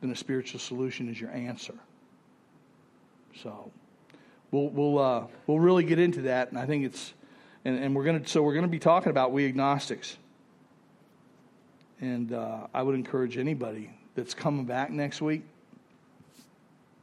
[0.00, 1.74] then a spiritual solution is your answer.
[3.44, 3.70] So
[4.50, 7.12] we'll we'll uh, we'll really get into that, and I think it's
[7.64, 10.16] and, and we're gonna so we're gonna be talking about we agnostics,
[12.00, 15.42] and uh, I would encourage anybody that's coming back next week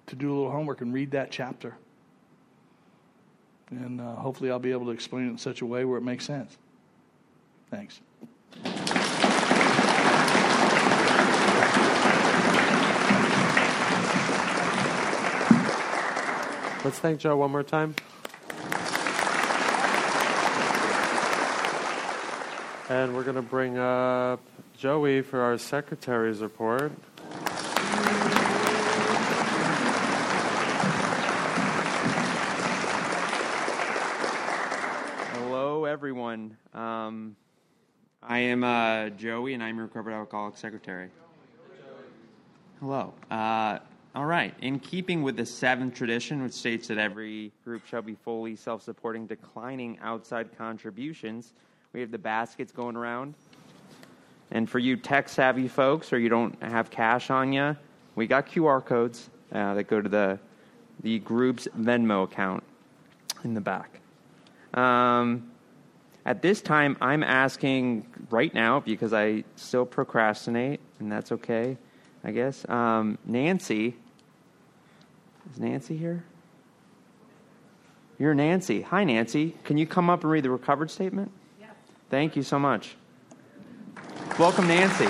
[0.08, 1.76] to do a little homework and read that chapter.
[3.70, 6.04] And uh, hopefully, I'll be able to explain it in such a way where it
[6.04, 6.58] makes sense.
[7.70, 8.00] Thanks.
[16.86, 17.96] Let's thank Joe one more time.
[22.90, 24.40] And we're going to bring up
[24.78, 26.94] Joey for our secretary's report.
[35.34, 36.56] Hello, everyone.
[36.74, 37.36] Um,
[38.24, 41.10] I am uh, Joey, and I'm your recovered alcoholic secretary.
[42.80, 43.14] Hello.
[43.30, 43.80] Uh,
[44.16, 44.54] all right.
[44.62, 48.82] In keeping with the seventh tradition, which states that every group shall be fully self
[48.82, 51.52] supporting, declining outside contributions,
[51.98, 53.34] we have the baskets going around.
[54.52, 57.76] And for you tech savvy folks, or you don't have cash on you,
[58.14, 60.38] we got QR codes uh, that go to the,
[61.02, 62.64] the group's Venmo account
[63.44, 64.00] in the back.
[64.76, 65.50] Um,
[66.24, 71.80] at this time, I'm asking right now because I still procrastinate, and that's okay,
[72.24, 72.64] I guess.
[72.70, 73.96] Um, Nancy,
[75.52, 76.24] is Nancy here?
[78.20, 78.84] You're Nancy.
[78.84, 79.56] Hi, Nancy.
[79.64, 81.32] Can you come up and read the recovered statement?
[82.10, 82.96] Thank you so much.
[84.40, 85.08] Welcome, Nancy.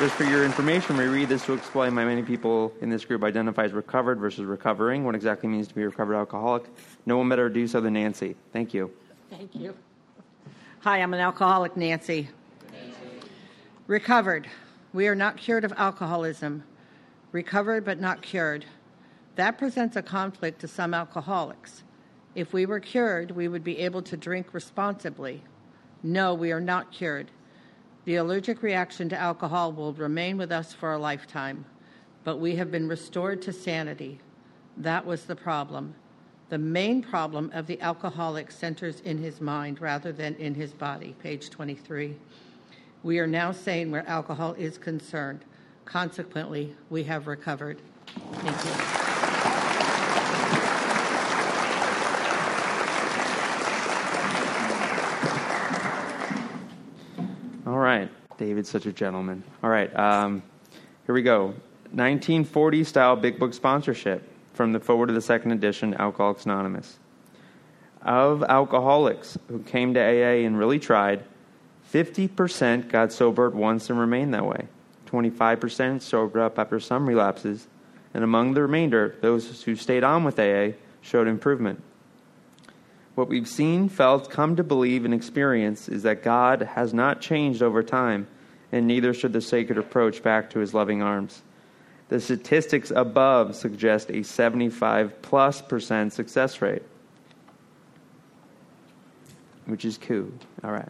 [0.00, 3.22] Just for your information, we read this to explain why many people in this group
[3.22, 6.64] identify as recovered versus recovering, what exactly means to be a recovered alcoholic.
[7.06, 8.34] No one better do so than Nancy.
[8.52, 8.90] Thank you.
[9.30, 9.74] Thank you.
[10.80, 12.28] Hi, I'm an alcoholic, Nancy.
[12.72, 12.96] Nancy.
[13.86, 14.48] Recovered.
[14.92, 16.64] We are not cured of alcoholism.
[17.32, 18.66] Recovered but not cured.
[19.36, 21.84] That presents a conflict to some alcoholics.
[22.34, 25.42] If we were cured, we would be able to drink responsibly.
[26.02, 27.30] No, we are not cured.
[28.04, 31.64] The allergic reaction to alcohol will remain with us for a lifetime,
[32.24, 34.20] but we have been restored to sanity.
[34.76, 35.94] That was the problem.
[36.50, 41.14] The main problem of the alcoholic centers in his mind rather than in his body.
[41.22, 42.16] Page 23.
[43.02, 45.44] We are now sane where alcohol is concerned.
[45.84, 47.80] Consequently, we have recovered.
[48.06, 49.03] Thank you.
[57.84, 58.08] Right.
[58.38, 59.44] David's such a gentleman.
[59.62, 59.94] All right.
[59.94, 60.42] Um,
[61.04, 61.48] here we go.
[61.92, 66.98] 1940 style Big Book sponsorship from the foreword of the second edition, Alcoholics Anonymous.
[68.00, 71.24] Of alcoholics who came to AA and really tried,
[71.92, 74.66] 50% got sober at once and remained that way.
[75.04, 77.68] 25% sobered up after some relapses.
[78.14, 81.82] And among the remainder, those who stayed on with AA showed improvement.
[83.14, 87.62] What we've seen, felt, come to believe, and experience is that God has not changed
[87.62, 88.26] over time,
[88.72, 91.42] and neither should the sacred approach back to his loving arms.
[92.08, 96.82] The statistics above suggest a 75 plus percent success rate,
[99.66, 100.32] which is cool.
[100.62, 100.88] All right.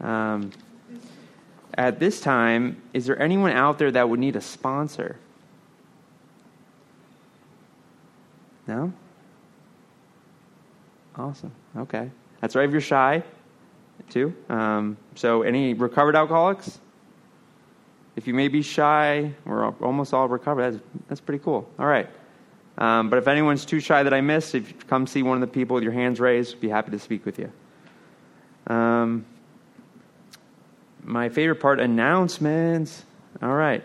[0.00, 0.52] Um,
[1.74, 5.16] at this time, is there anyone out there that would need a sponsor?
[8.66, 8.92] No?
[11.16, 11.52] Awesome.
[11.76, 12.10] Okay.
[12.40, 13.22] That's right if you're shy,
[14.10, 14.34] too.
[14.48, 16.80] Um, so, any recovered alcoholics?
[18.16, 20.72] If you may be shy, we're almost all recovered.
[20.72, 21.70] That's, that's pretty cool.
[21.78, 22.08] All right.
[22.78, 25.40] Um, but if anyone's too shy that I missed, if you come see one of
[25.40, 27.52] the people with your hands raised, be happy to speak with you.
[28.66, 29.24] Um,
[31.02, 33.04] my favorite part announcements.
[33.42, 33.82] All right.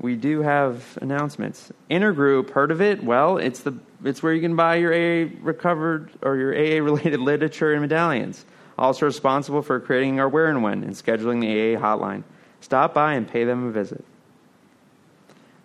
[0.00, 1.70] We do have announcements.
[1.90, 3.04] Intergroup, heard of it?
[3.04, 7.20] Well, it's the it's where you can buy your AA recovered or your AA related
[7.20, 8.46] literature and medallions.
[8.78, 12.22] Also responsible for creating our where and when and scheduling the AA hotline.
[12.62, 14.02] Stop by and pay them a visit.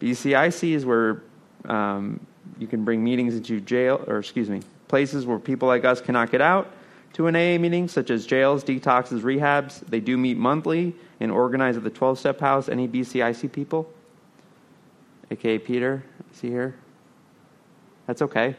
[0.01, 1.23] BCIC is where
[1.63, 2.19] um,
[2.59, 6.29] you can bring meetings into jail, or excuse me, places where people like us cannot
[6.29, 6.69] get out
[7.13, 9.79] to an AA meeting, such as jails, detoxes, rehabs.
[9.87, 12.67] They do meet monthly and organize at the 12 step house.
[12.67, 13.89] Any BCIC people?
[15.31, 16.03] AKA Peter,
[16.33, 16.75] see here?
[18.07, 18.55] That's okay.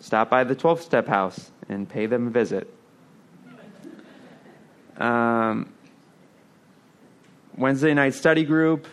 [0.00, 2.72] Stop by the 12 step house and pay them a visit.
[4.96, 5.72] Um,
[7.56, 8.86] Wednesday night study group,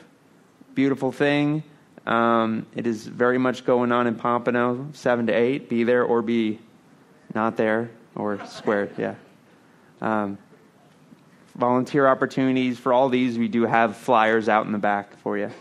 [0.75, 1.63] beautiful thing.
[2.05, 5.69] Um, it is very much going on in Pompano, 7 to 8.
[5.69, 6.59] Be there or be
[7.33, 9.15] not there or squared, yeah.
[10.01, 10.37] Um,
[11.55, 15.51] volunteer opportunities for all these, we do have flyers out in the back for you.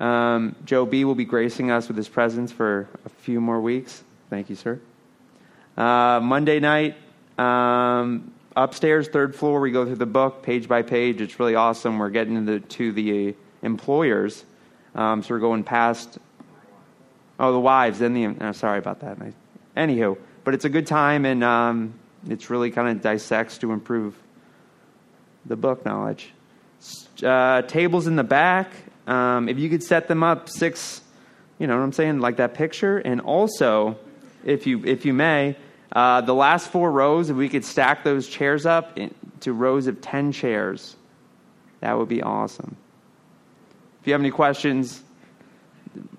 [0.00, 4.02] Um, Joe B will be gracing us with his presence for a few more weeks.
[4.30, 4.80] Thank you, sir.
[5.76, 6.96] Uh, Monday night,
[7.38, 11.20] um, upstairs, third floor, we go through the book page by page.
[11.20, 11.98] It's really awesome.
[11.98, 14.44] We're getting into to the employers,
[14.94, 16.18] um, so we're going past.
[17.38, 18.26] Oh, the wives, then the.
[18.40, 19.18] Oh, sorry about that.
[19.76, 21.94] Anywho, but it's a good time, and um,
[22.26, 24.16] it's really kind of dissects to improve
[25.44, 26.30] the book knowledge.
[27.22, 28.72] Uh, tables in the back.
[29.10, 31.00] Um, if you could set them up six,
[31.58, 33.98] you know what I'm saying, like that picture, and also,
[34.44, 35.56] if you if you may,
[35.90, 38.96] uh, the last four rows, if we could stack those chairs up
[39.40, 40.94] to rows of ten chairs,
[41.80, 42.76] that would be awesome.
[44.00, 45.02] If you have any questions,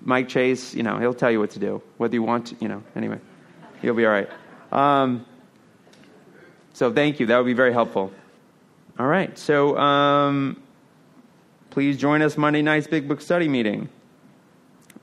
[0.02, 2.68] Mike Chase, you know, he'll tell you what to do, whether you want to, you
[2.68, 2.82] know.
[2.94, 3.18] Anyway,
[3.82, 4.28] you'll be all right.
[4.70, 5.24] Um,
[6.74, 7.26] so thank you.
[7.26, 8.12] That would be very helpful.
[8.98, 9.38] All right.
[9.38, 9.78] So.
[9.78, 10.61] Um,
[11.72, 13.88] please join us Monday night's Big Book Study meeting.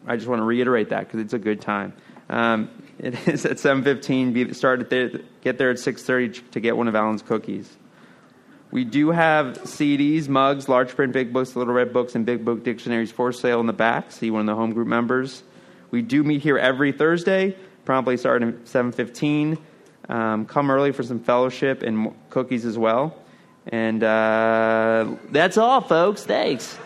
[0.05, 1.93] I just want to reiterate that because it's a good time.
[2.29, 2.69] Um,
[2.99, 4.33] it is at 7.15.
[4.33, 5.09] Be, start at there,
[5.41, 7.75] get there at 6.30 to get one of Alan's cookies.
[8.69, 12.63] We do have CDs, mugs, large print big books, little red books, and big book
[12.63, 14.11] dictionaries for sale in the back.
[14.11, 15.41] See one of the home group members.
[15.89, 19.57] We do meet here every Thursday, promptly starting at 7.15.
[20.07, 23.17] Um, come early for some fellowship and cookies as well.
[23.67, 26.23] And uh, that's all, folks.
[26.23, 26.77] Thanks.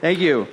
[0.00, 0.48] Thank you.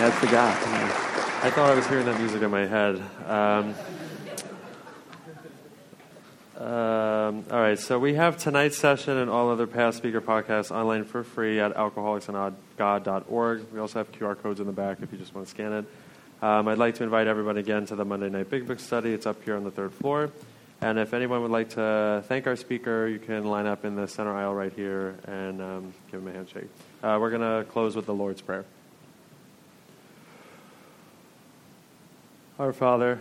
[0.00, 0.50] That's the guy.
[1.42, 3.02] I thought I was hearing that music in my head.
[3.26, 3.74] Um,
[6.60, 11.04] um, all right, so we have tonight's session and all other past speaker podcasts online
[11.04, 13.72] for free at alcoholicsandgod.org.
[13.72, 15.86] We also have QR codes in the back if you just want to scan it.
[16.42, 19.12] Um, I'd like to invite everyone again to the Monday Night Big Book study.
[19.12, 20.30] It's up here on the third floor.
[20.80, 24.08] And if anyone would like to thank our speaker, you can line up in the
[24.08, 26.70] center aisle right here and um, give him a handshake.
[27.02, 28.64] Uh, we're going to close with the Lord's Prayer.
[32.58, 33.18] Our Father,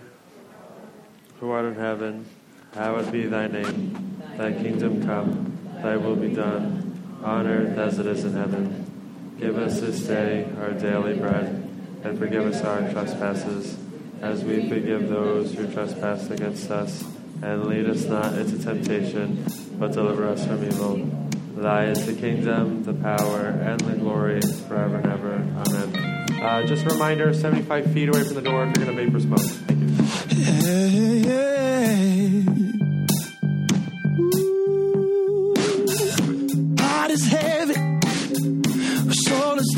[1.42, 2.26] who art in heaven,
[2.74, 4.22] hallowed be thy name.
[4.38, 9.36] Thy kingdom come, thy will be done, on earth as it is in heaven.
[9.38, 11.59] Give us this day our daily bread
[12.04, 13.78] and forgive us our trespasses,
[14.22, 17.04] as we forgive those who trespass against us.
[17.42, 19.46] And lead us not into temptation,
[19.78, 20.98] but deliver us from evil.
[21.56, 25.34] Thy is the kingdom, the power, and the glory forever and ever.
[25.34, 26.42] Amen.
[26.42, 29.20] Uh, just a reminder 75 feet away from the door if you're going to vapor
[29.20, 29.40] smoke.
[29.40, 30.44] Thank you.
[30.44, 32.69] Hey, hey.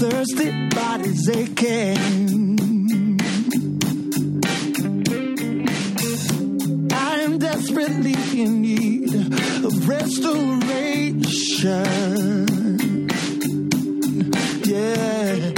[0.01, 2.57] thirsty bodies aching.
[6.91, 9.13] I am desperately in need
[9.63, 11.21] of restoration.
[14.65, 15.50] Yeah.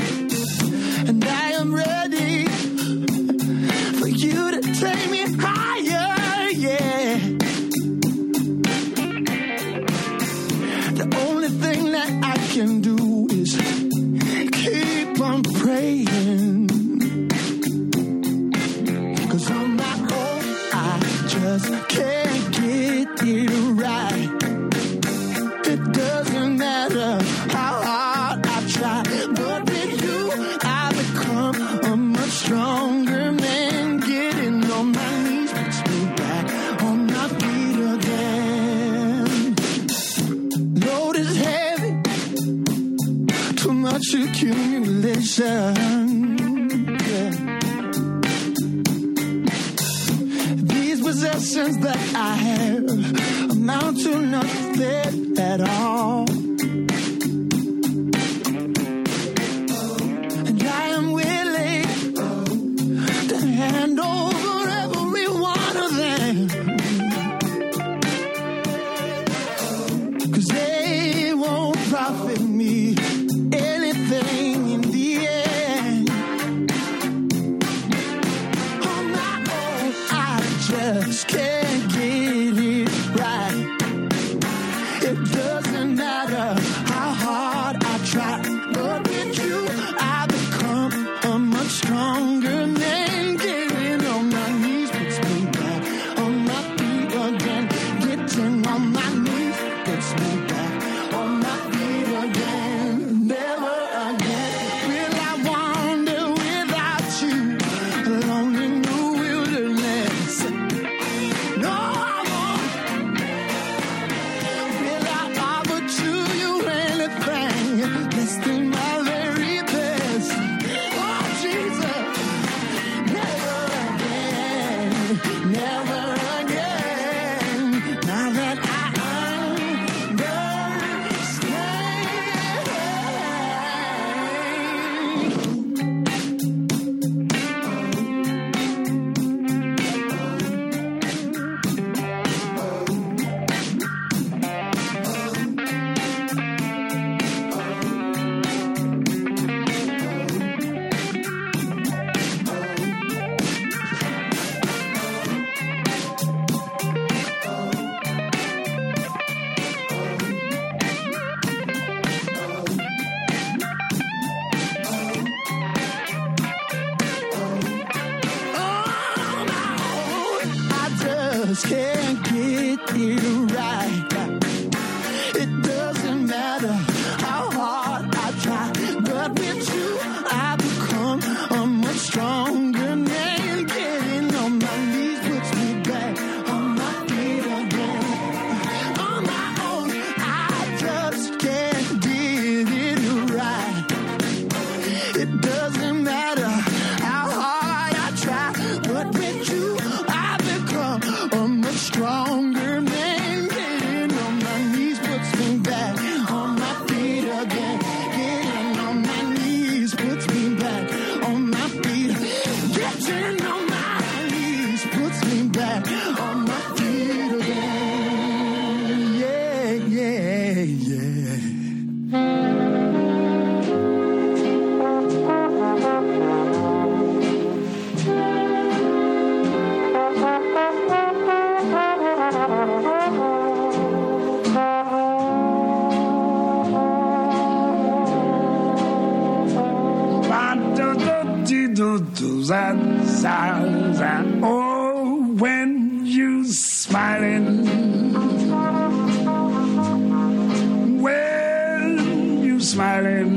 [252.73, 253.31] smiling.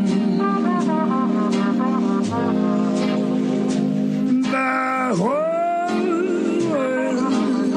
[4.54, 7.70] The whole world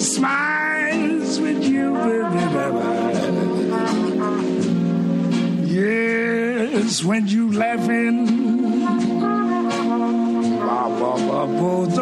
[0.00, 2.86] smiles with you, baby, baby.
[5.74, 8.16] Yes, when you laughing,
[10.66, 11.98] bah, bah, bah, both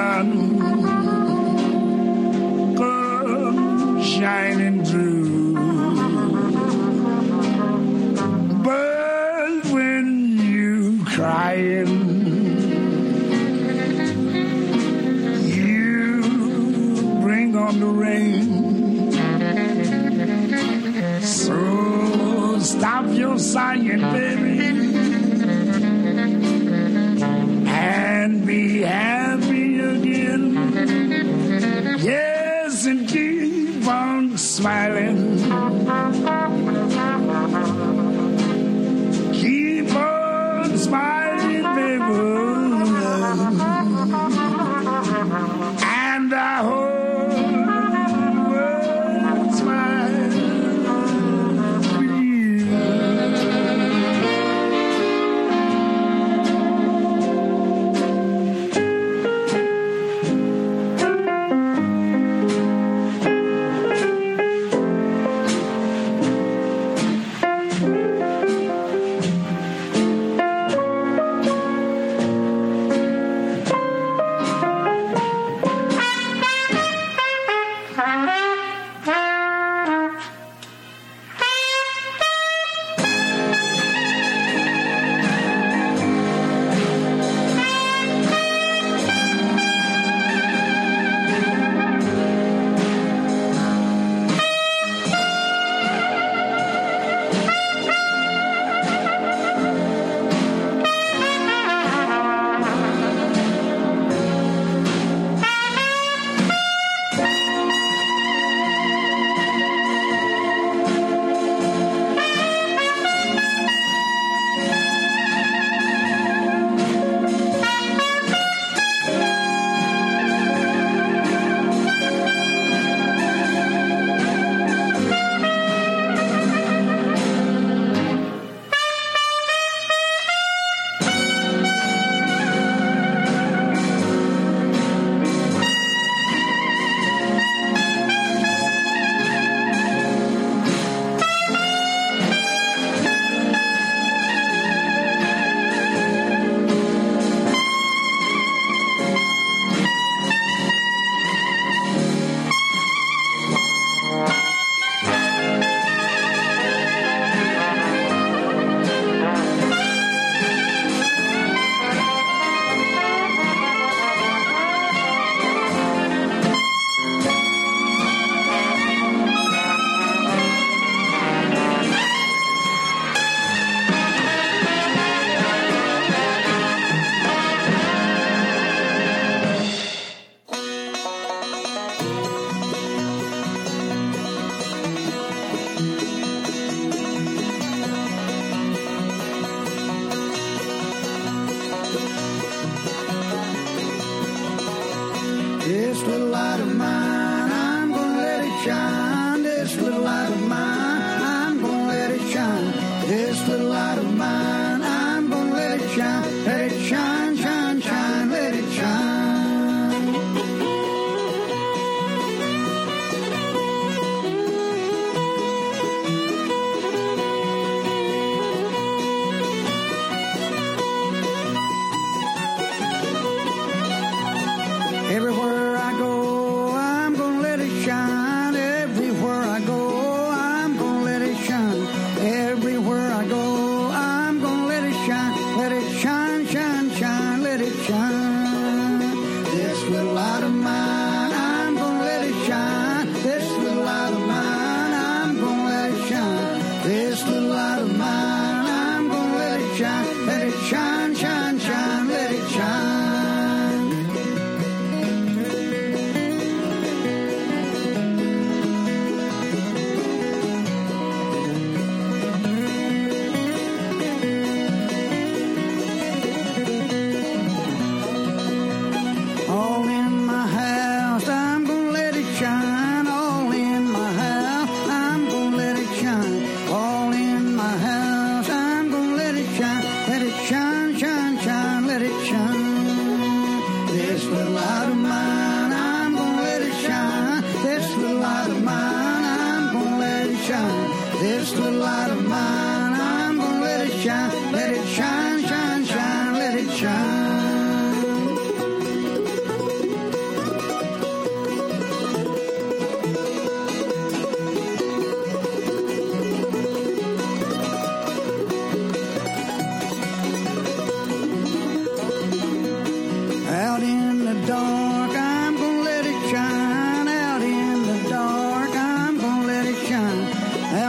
[0.00, 0.49] sun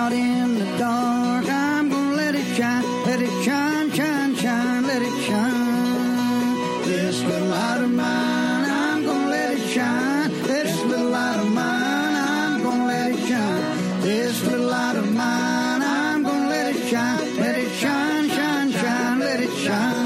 [0.02, 1.46] out in the dark.
[1.48, 6.86] I'm gonna let it shine, let it shine, shine, shine, let it shine.
[6.86, 10.32] This little light of mine, I'm gonna let it shine.
[10.52, 14.02] This little light of mine, I'm gonna let it shine.
[14.02, 19.20] This little light of mine, I'm gonna let it shine, let it shine, shine, shine,
[19.20, 20.00] let it shine.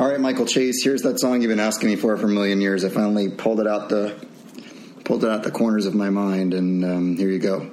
[0.00, 2.60] All right, Michael Chase, here's that song you've been asking me for for a million
[2.60, 2.84] years.
[2.84, 4.16] I finally pulled it out the
[5.10, 7.68] pulled it out the corners of my mind, and um, here you go.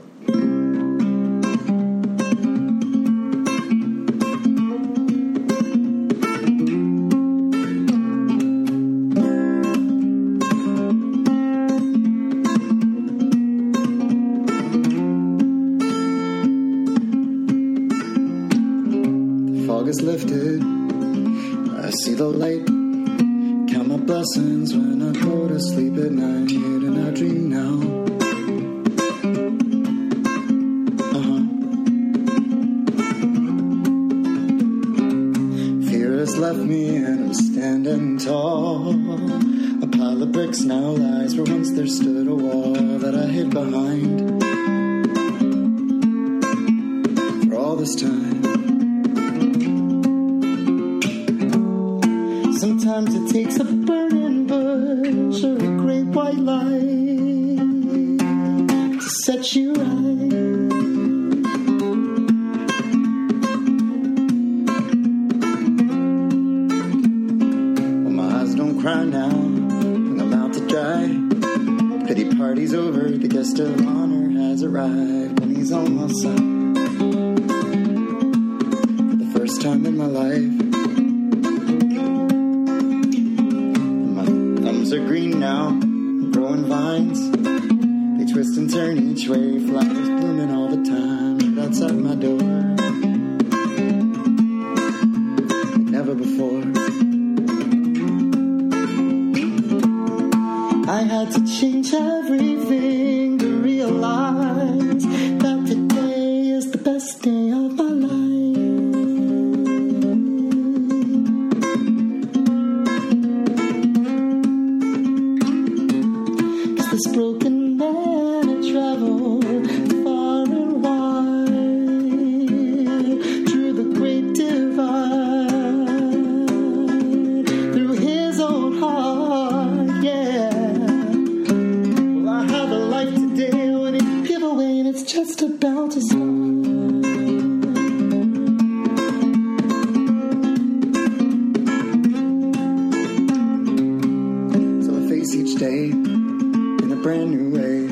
[145.57, 147.87] day in a brand new way.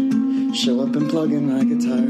[0.54, 2.06] Show up and plug in my guitar.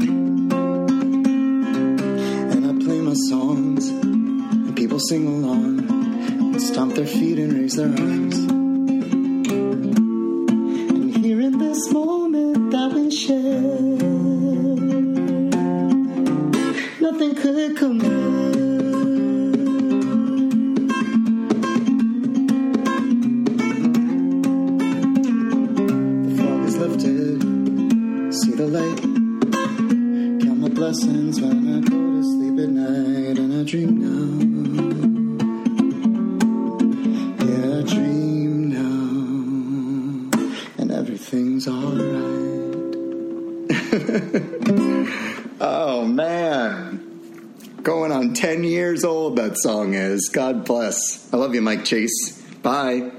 [2.52, 7.74] And I play my songs, and people sing along, and stomp their feet and raise
[7.74, 8.45] their arms.
[49.66, 50.28] song is.
[50.32, 51.28] God bless.
[51.34, 52.40] I love you, Mike Chase.
[52.62, 53.10] Bye.